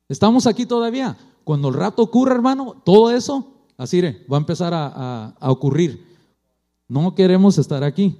[0.09, 1.14] Estamos aquí todavía.
[1.45, 6.07] Cuando el rato ocurra, hermano, todo eso, así va a empezar a, ocurrir.
[6.89, 8.16] No queremos estar aquí.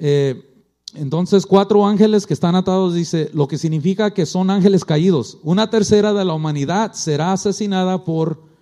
[0.00, 5.38] Eh, entonces, cuatro ángeles que están atados, dice, lo que significa que son ángeles caídos.
[5.44, 8.52] Una tercera de la humanidad será asesinada por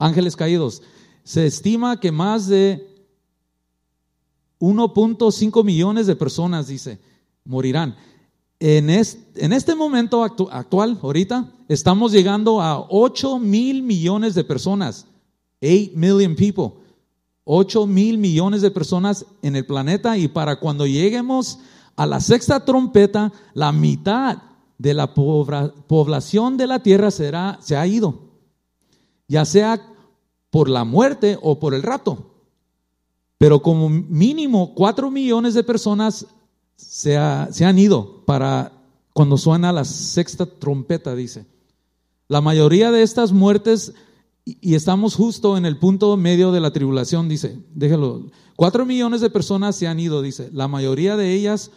[0.00, 0.82] ángeles caídos.
[1.22, 2.88] Se estima que más de
[4.58, 6.98] 1.5 millones de personas, dice,
[7.44, 7.94] morirán.
[8.58, 15.06] En este, en este momento actual, ahorita, estamos llegando a 8 mil millones de personas.
[15.62, 16.80] 8 million people.
[17.44, 21.58] 8 mil millones de personas en el planeta y para cuando lleguemos
[21.96, 24.38] a la sexta trompeta, la mitad
[24.78, 28.29] de la población de la tierra será, se ha ido,
[29.30, 29.80] ya sea
[30.50, 32.32] por la muerte o por el rato.
[33.38, 36.26] Pero como mínimo 4 millones de personas
[36.74, 38.72] se, han ido para
[39.14, 41.46] cuando suena la sexta trompeta, dice.
[42.26, 43.94] La mayoría de estas muertes
[44.44, 48.26] y estamos justo en el punto medio de la tribulación, dice, déjalo.
[48.56, 51.70] Cuatro millones de personas se han ido, dice, la mayoría de ellas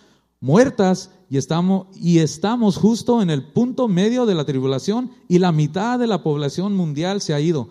[0.43, 5.53] muertas y estamos, y estamos justo en el punto medio de la tribulación y la
[5.53, 7.69] mitad de la población mundial se ha ido.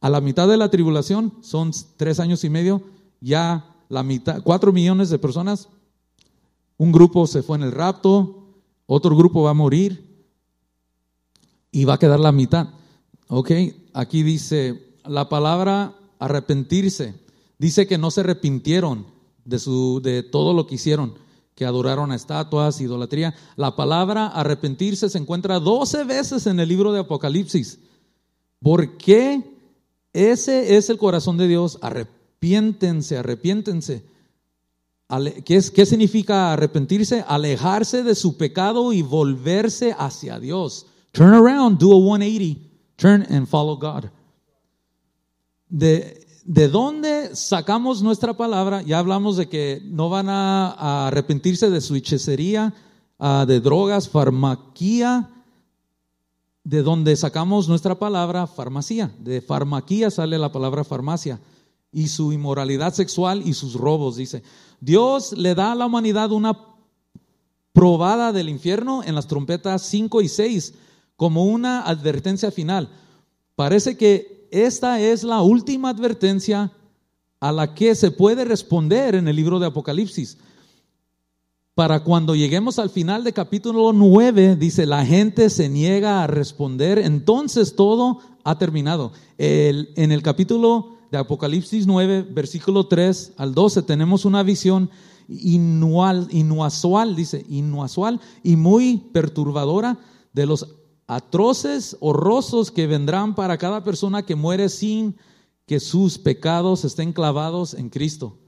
[0.00, 2.80] A la mitad de la tribulación, son tres años y medio,
[3.20, 5.68] ya la mitad, cuatro millones de personas,
[6.78, 8.46] un grupo se fue en el rapto,
[8.86, 10.24] otro grupo va a morir
[11.70, 12.70] y va a quedar la mitad.
[13.28, 13.50] Ok,
[13.92, 17.14] aquí dice la palabra arrepentirse.
[17.58, 19.04] Dice que no se arrepintieron
[19.44, 21.25] de, su, de todo lo que hicieron,
[21.56, 23.34] que adoraron a estatuas, idolatría.
[23.56, 27.80] La palabra arrepentirse se encuentra 12 veces en el libro de Apocalipsis.
[28.60, 29.42] ¿Por qué?
[30.12, 31.78] Ese es el corazón de Dios.
[31.80, 34.04] Arrepiéntense, arrepiéntense.
[35.44, 37.24] ¿Qué, es, ¿Qué significa arrepentirse?
[37.26, 40.86] Alejarse de su pecado y volverse hacia Dios.
[41.12, 42.60] Turn around, do a 180
[42.96, 44.10] Turn and follow God.
[45.68, 48.80] De, ¿De dónde sacamos nuestra palabra?
[48.82, 52.72] Ya hablamos de que no van a, arrepentirse de su hechicería,
[53.18, 55.28] ah, de drogas, farmaquía.
[56.62, 59.12] De dónde sacamos nuestra palabra farmacia.
[59.18, 61.40] De farmaquía sale la palabra farmacia.
[61.90, 64.44] Y su inmoralidad sexual y sus robos, dice.
[64.80, 66.56] Dios le da a la humanidad una
[67.72, 70.74] probada del infierno en las trompetas 5 y 6
[71.16, 72.88] como una advertencia final.
[73.56, 76.72] Parece que esta es la última advertencia
[77.40, 80.38] a la que se puede responder en el libro de Apocalipsis.
[81.74, 86.98] Para cuando lleguemos al final de capítulo 9, dice, la gente se niega a responder,
[86.98, 89.12] entonces todo ha terminado.
[89.36, 94.90] en el capítulo de Apocalipsis 9, versículo 3 al 12, tenemos una visión
[95.28, 99.98] inual, inuasual, dice, inuasual y muy perturbadora
[100.32, 100.66] de los
[101.06, 105.16] atroces, horrorosos que vendrán para cada persona que muere sin
[105.66, 108.38] que sus pecados estén clavados en Cristo.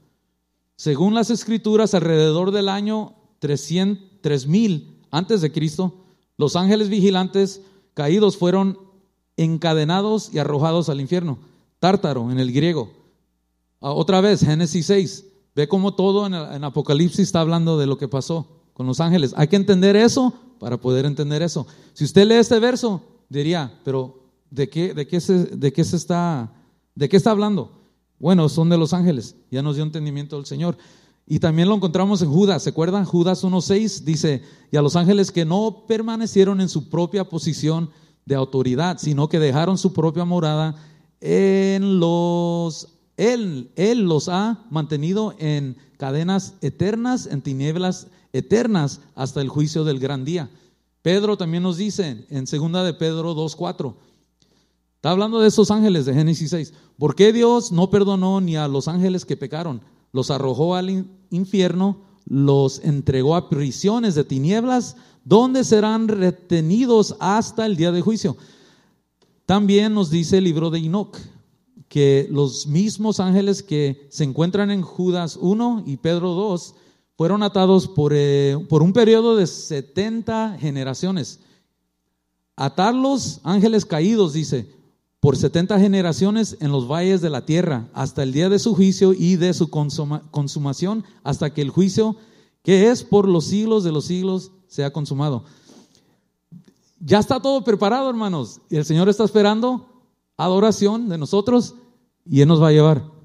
[0.75, 5.93] Según las escrituras, alrededor del año 300, 3000 antes de Cristo,
[6.37, 7.61] los ángeles vigilantes
[7.93, 8.77] caídos fueron
[9.37, 11.39] encadenados y arrojados al infierno.
[11.79, 12.91] Tártaro en el griego.
[13.81, 15.25] Ah, otra vez, Génesis 6.
[15.55, 19.33] Ve cómo todo en, en Apocalipsis está hablando de lo que pasó con los ángeles.
[19.35, 21.65] Hay que entender eso para poder entender eso.
[21.93, 25.95] Si usted lee este verso, diría, pero ¿de qué, de qué, se, de qué se
[25.95, 26.51] está,
[26.95, 27.79] de qué está hablando?
[28.19, 29.35] Bueno, son de los ángeles.
[29.49, 30.77] Ya nos dio entendimiento el Señor.
[31.25, 33.05] Y también lo encontramos en Judas, ¿se acuerdan?
[33.05, 34.41] Judas 1.6 dice,
[34.71, 37.91] y a los ángeles que no permanecieron en su propia posición
[38.25, 40.75] de autoridad, sino que dejaron su propia morada
[41.21, 49.49] en los él, él los ha mantenido en cadenas eternas, en tinieblas eternas, hasta el
[49.49, 50.49] juicio del gran día.
[51.01, 53.95] Pedro también nos dice en segunda de Pedro 2.4,
[54.95, 58.67] está hablando de esos ángeles de Génesis 6, ¿por qué Dios no perdonó ni a
[58.67, 59.81] los ángeles que pecaron?
[60.11, 67.75] Los arrojó al infierno, los entregó a prisiones de tinieblas, donde serán retenidos hasta el
[67.75, 68.35] día de juicio.
[69.45, 71.17] También nos dice el libro de Enoch,
[71.87, 76.75] que los mismos ángeles que se encuentran en Judas 1 y Pedro 2
[77.19, 81.41] fueron atados por, eh, por un periodo de 70 generaciones.
[82.55, 84.71] Atarlos, ángeles caídos, dice,
[85.19, 89.11] por 70 generaciones en los valles de la tierra, hasta el día de su juicio
[89.11, 92.15] y de su consumación, hasta que el juicio,
[92.63, 95.43] que es por los siglos de los siglos, sea consumado.
[97.01, 99.89] Ya está todo preparado, hermanos, el Señor está esperando
[100.37, 101.75] adoración de nosotros
[102.25, 103.18] y Él nos va a llevar.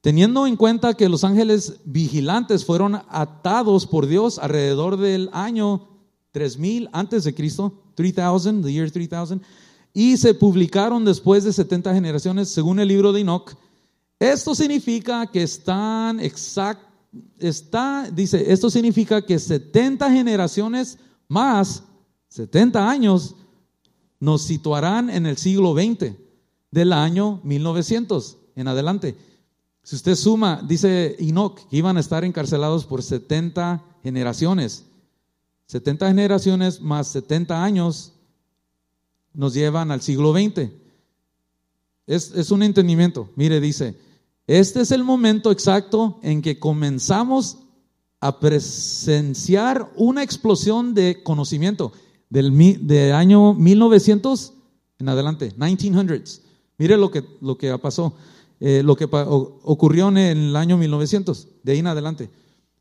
[0.00, 5.88] Teniendo en cuenta que los ángeles vigilantes fueron atados por Dios alrededor del año
[6.32, 9.42] 3000 antes de Cristo, 3000, the year 3000,
[9.92, 13.54] y se publicaron después de 70 generaciones según el libro de Enoch,
[14.18, 16.82] esto significa que están exact,
[17.38, 21.82] está, dice, esto significa que 70 generaciones más
[22.30, 23.34] 70 años
[24.20, 26.14] nos situarán en el siglo XX,
[26.70, 29.16] del año 1900 en adelante.
[29.82, 34.84] Si usted suma, dice Enoch, que iban a estar encarcelados por 70 generaciones.
[35.66, 38.12] 70 generaciones más 70 años
[39.32, 40.70] nos llevan al siglo XX.
[42.06, 43.30] Es, es, un entendimiento.
[43.36, 43.96] Mire, dice,
[44.46, 47.58] este es el momento exacto en que comenzamos
[48.20, 51.92] a presenciar una explosión de conocimiento
[52.28, 54.52] del, año 1900
[54.98, 56.40] en adelante, 1900s.
[56.78, 58.14] Mire lo que, lo que pasó,
[58.60, 62.30] eh, lo que ocurrió en el año 1900, de ahí en adelante.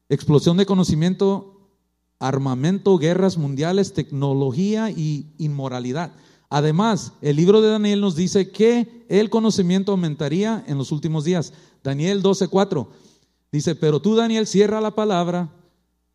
[0.10, 1.72] Explosión de conocimiento,
[2.20, 6.12] armamento, guerras mundiales, tecnología y inmoralidad.
[6.50, 11.54] Además, el libro de Daniel nos dice que el conocimiento aumentaría en los últimos días.
[11.84, 12.88] Daniel 12:4
[13.52, 15.50] dice, pero tú Daniel cierra la palabra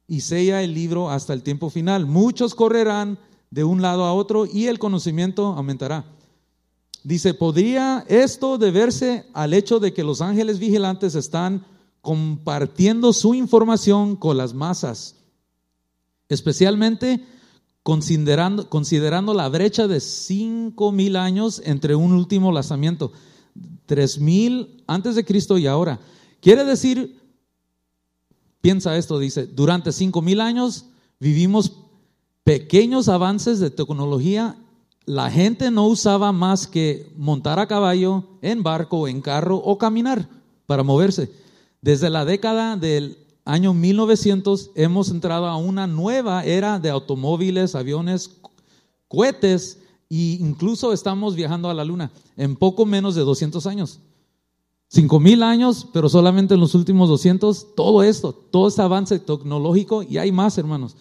[0.06, 2.06] y sella el libro hasta el tiempo final.
[2.06, 3.18] Muchos correrán
[3.50, 6.04] de un lado a otro y el conocimiento aumentará.
[7.04, 11.64] Dice, ¿podría esto deberse al hecho de que los ángeles vigilantes están
[12.00, 15.14] compartiendo su información con las masas?
[16.28, 17.24] Especialmente
[17.84, 23.12] considerando, considerando la brecha de cinco mil años entre un último lanzamiento,
[23.86, 26.00] tres mil antes de Cristo y ahora.
[26.40, 27.22] Quiere decir
[28.64, 30.86] Piensa esto, dice, durante cinco mil años
[31.20, 31.80] vivimos
[32.44, 34.56] pequeños avances de tecnología.
[35.06, 40.28] La gente no usaba más que montar a caballo, en barco, en carro o caminar
[40.66, 41.30] para moverse.
[41.82, 48.30] Desde la década del año 1900 hemos entrado a una nueva era de automóviles, aviones,
[49.08, 49.78] cohetes
[50.08, 54.00] e incluso estamos viajando a la luna en poco menos de 200 años.
[54.88, 60.02] Cinco mil años, pero solamente en los últimos 200, todo esto, todo este avance tecnológico,
[60.02, 60.94] y hay más, hermanos.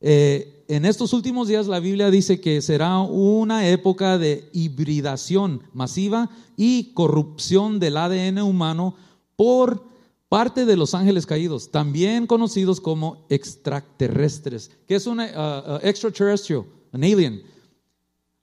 [0.00, 6.30] Eh, en estos últimos días la Biblia dice que será una época de hibridación masiva
[6.56, 8.94] y corrupción del ADN humano
[9.36, 9.84] por
[10.28, 16.64] parte de los ángeles caídos, también conocidos como extraterrestres, que es un uh, uh, extraterrestrial,
[16.92, 17.42] un alien.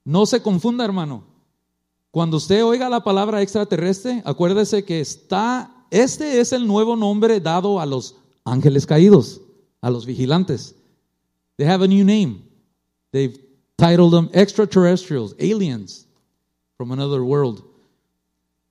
[0.04, 1.24] No se confunda, hermano.
[2.10, 7.80] Cuando usted oiga la palabra extraterrestre, acuérdese que está, este es el nuevo nombre dado
[7.80, 9.40] a los ángeles caídos,
[9.80, 10.76] a los vigilantes.
[11.56, 12.44] They have a new name.
[13.12, 13.36] They've
[13.78, 16.06] titled them extraterrestrials, aliens
[16.76, 17.62] from another world.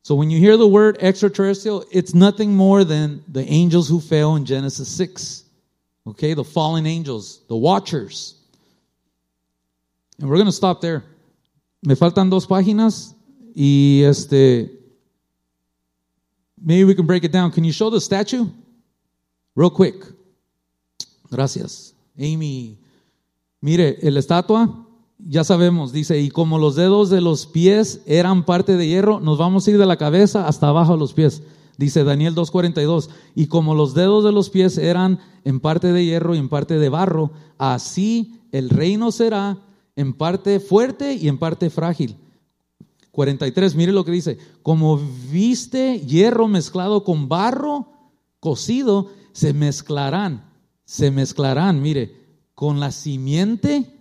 [0.04, 4.36] So when you hear the word extraterrestrial, it's nothing more than the angels who fell
[4.36, 5.44] in Genesis 6.
[6.08, 8.36] Okay, the fallen angels, the watchers.
[10.20, 11.04] And we're going to stop there.
[11.84, 13.14] Me faltan dos páginas
[13.56, 14.70] Y este,
[16.62, 17.52] maybe we can break it down.
[17.52, 18.48] Can you show the statue?
[19.56, 19.96] Real quick.
[21.30, 21.93] Gracias.
[22.18, 22.80] Amy,
[23.61, 24.88] mire, la estatua,
[25.18, 29.38] ya sabemos, dice, y como los dedos de los pies eran parte de hierro, nos
[29.38, 31.43] vamos a ir de la cabeza hasta abajo a los pies.
[31.78, 36.36] Dice Daniel 2.42, y como los dedos de los pies eran en parte de hierro
[36.36, 39.57] y en parte de barro, así el reino será
[39.95, 42.16] en parte fuerte y en parte frágil.
[43.11, 44.99] 43, mire lo que dice, como
[45.32, 47.88] viste hierro mezclado con barro
[48.39, 50.43] cocido, se mezclarán,
[50.86, 52.16] se mezclarán, mire,
[52.56, 53.92] con la simiente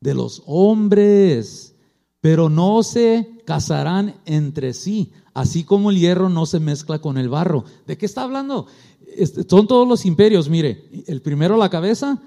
[0.00, 1.74] de los hombres,
[2.20, 7.28] pero no se casarán entre sí, así como el hierro no se mezcla con el
[7.28, 7.64] barro.
[7.86, 8.66] ¿De qué está hablando?
[9.48, 12.20] Son todos los imperios, mire, el primero la cabeza,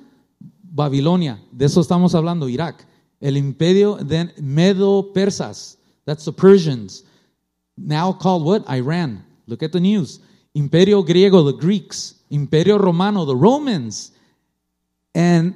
[0.62, 2.88] Babilonia, de eso estamos hablando, Irak.
[3.20, 7.06] El imperio de Medo-Persas, that's the Persians,
[7.78, 8.64] now called what?
[8.68, 9.26] Iran.
[9.46, 10.20] Look at the news.
[10.54, 12.23] Imperio griego, the Greeks.
[12.34, 14.12] Imperio romano, the Romans.
[15.14, 15.56] And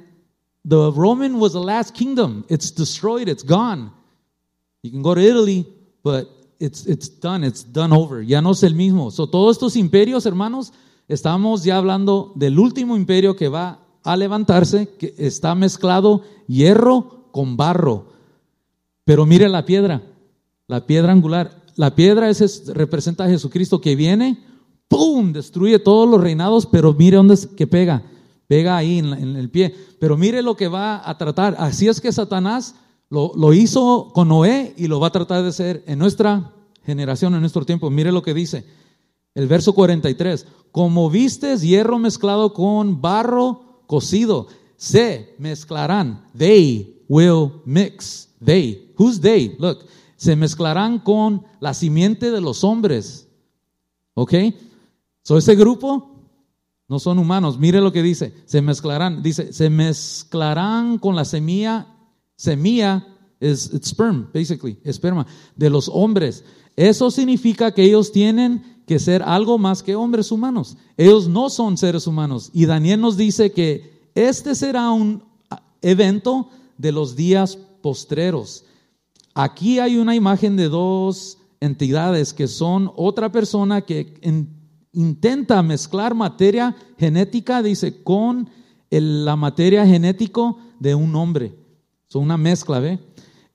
[0.64, 2.44] the Roman was the last kingdom.
[2.48, 3.90] It's destroyed, it's gone.
[4.82, 5.66] You can go to Italy,
[6.04, 6.28] but
[6.60, 8.22] it's, it's done, it's done over.
[8.22, 9.10] Ya no es el mismo.
[9.10, 10.72] So, todos estos imperios, hermanos,
[11.08, 17.56] estamos ya hablando del último imperio que va a levantarse, que está mezclado hierro con
[17.56, 18.06] barro.
[19.04, 20.02] Pero mire la piedra,
[20.66, 21.64] la piedra angular.
[21.76, 24.44] La piedra es, representa a Jesucristo que viene,
[24.88, 25.32] ¡pum!
[25.32, 28.02] Destruye todos los reinados, pero mire dónde es que pega.
[28.46, 29.74] Pega ahí en, el pie.
[30.00, 31.54] Pero mire lo que va a tratar.
[31.58, 32.74] Así es que Satanás
[33.10, 36.52] lo, lo, hizo con Noé y lo va a tratar de hacer en nuestra
[36.84, 37.90] generación, en nuestro tiempo.
[37.90, 38.64] Mire lo que dice
[39.38, 40.46] el verso 43.
[40.72, 46.26] Como vistes hierro mezclado con barro cocido, se mezclarán.
[46.36, 48.28] They will mix.
[48.44, 48.92] They.
[48.98, 49.54] Who's they?
[49.60, 49.86] Look.
[50.16, 53.28] Se mezclarán con la simiente de los hombres.
[54.14, 54.34] ¿Ok?
[55.28, 56.24] So ese grupo
[56.88, 57.58] no son humanos.
[57.58, 58.32] Mire lo que dice.
[58.46, 59.22] Se mezclarán.
[59.22, 61.86] Dice, se mezclarán con la semilla
[62.34, 63.06] semilla
[63.38, 66.46] es sperm, basically, esperma, de los hombres.
[66.76, 70.78] Eso significa que ellos tienen que ser algo más que hombres humanos.
[70.96, 72.48] Ellos no son seres humanos.
[72.54, 75.24] Y Daniel nos dice que este será un
[75.82, 76.48] evento
[76.78, 78.64] de los días postreros.
[79.34, 84.18] Aquí hay una imagen de dos entidades que son otra persona que
[84.98, 88.50] intenta mezclar materia genética, dice, con
[88.90, 91.54] la materia genética de un hombre.
[92.08, 92.98] Son una mezcla, ¿ve?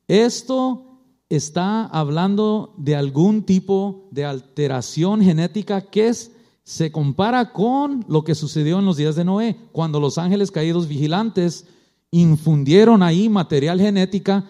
[0.08, 6.32] Esto está hablando de algún tipo de alteración genética que es,
[6.64, 10.88] se compara con lo que sucedió en los días de Noé, cuando los ángeles caídos
[10.88, 11.66] vigilantes
[12.10, 14.46] infundieron ahí material genética,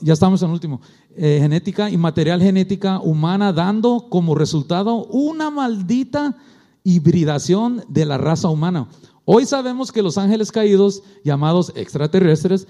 [0.00, 0.80] ya estamos en último,
[1.16, 6.36] eh, genética y material genética humana, dando como resultado una maldita
[6.84, 8.88] hibridación de la raza humana.
[9.24, 12.66] Hoy sabemos que los ángeles caídos, llamados extraterrestres,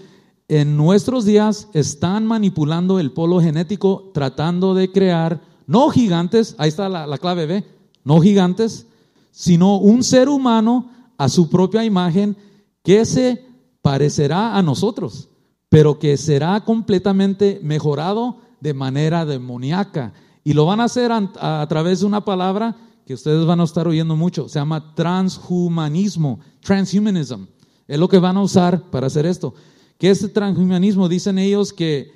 [0.51, 6.89] en nuestros días están manipulando el polo genético tratando de crear, no gigantes, ahí está
[6.89, 7.64] la, clave, ¿ve?
[8.05, 8.87] No gigantes,
[9.31, 12.37] sino un ser humano a su propia imagen
[12.83, 13.43] que se
[13.81, 15.30] parecerá a nosotros,
[15.71, 20.12] pero que será completamente mejorado de manera demoníaca.
[20.45, 23.89] Y lo van a hacer a, través de una palabra que ustedes van a estar
[23.89, 27.47] oyendo mucho, se llama transhumanismo, transhumanism.
[27.89, 29.55] Es lo que van a usar para hacer esto
[30.01, 32.11] que este transhumanismo, dicen ellos que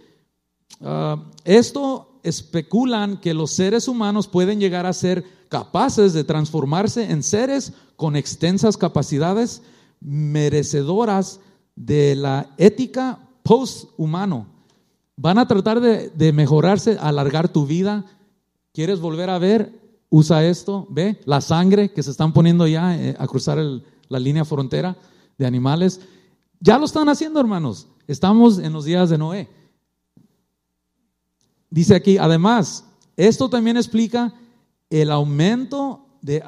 [0.81, 7.23] ah, esto especulan que los seres humanos pueden llegar a ser capaces de transformarse en
[7.23, 9.61] seres con extensas capacidades
[10.01, 11.41] merecedoras
[11.77, 14.47] de la ética post-humano.
[15.17, 18.05] Van a tratar de, mejorarse, alargar tu vida.
[18.73, 19.81] ¿Quieres volver a ver?
[20.11, 23.59] Usa esto, ve la sangre que se están poniendo ya eh, a cruzar
[24.09, 24.97] la línea frontera
[25.39, 26.01] de animales.
[26.59, 27.87] Ya lo están haciendo, hermanos.
[28.07, 29.49] Estamos en los días de Noé.
[31.71, 32.85] Dice aquí, además,
[33.17, 34.33] esto también explica
[34.89, 36.43] el aumento de,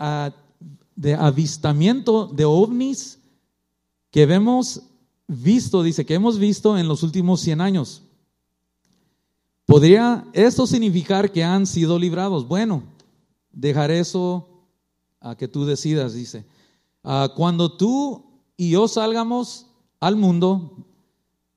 [0.94, 3.18] de avistamiento de ovnis
[4.10, 4.82] que hemos
[5.28, 8.03] visto, dice, que hemos visto en los últimos 100 años.
[9.65, 12.47] ¿Podría esto significar que han sido librados?
[12.47, 12.85] Bueno,
[13.51, 14.48] dejaré eso
[15.20, 16.44] a que tú decidas, dice.
[17.03, 18.24] Ah, cuando tú
[18.57, 19.66] y yo salgamos
[19.98, 20.86] al mundo,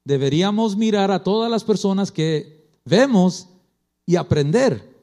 [0.03, 3.47] deberíamos mirar a todas las personas que vemos
[4.05, 4.97] y aprender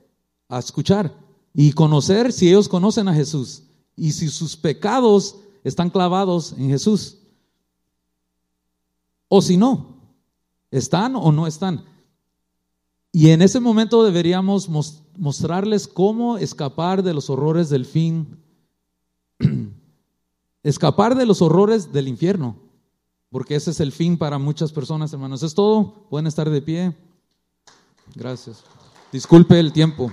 [0.48, 1.14] a escuchar
[1.54, 3.62] y conocer si ellos conocen a Jesús
[3.94, 7.18] y si sus pecados están clavados en Jesús.
[9.28, 9.96] O si no,
[10.70, 11.84] están o no están.
[13.12, 14.68] Y en ese momento deberíamos
[15.16, 18.38] mostrarles cómo escapar de los horrores del fin,
[20.62, 22.66] escapar de los horrores del infierno
[23.36, 25.42] porque ese es el fin para muchas personas, hermanos.
[25.42, 26.06] Es todo.
[26.08, 26.96] Pueden estar de pie.
[28.14, 28.64] Gracias.
[29.12, 30.10] Disculpe el tiempo.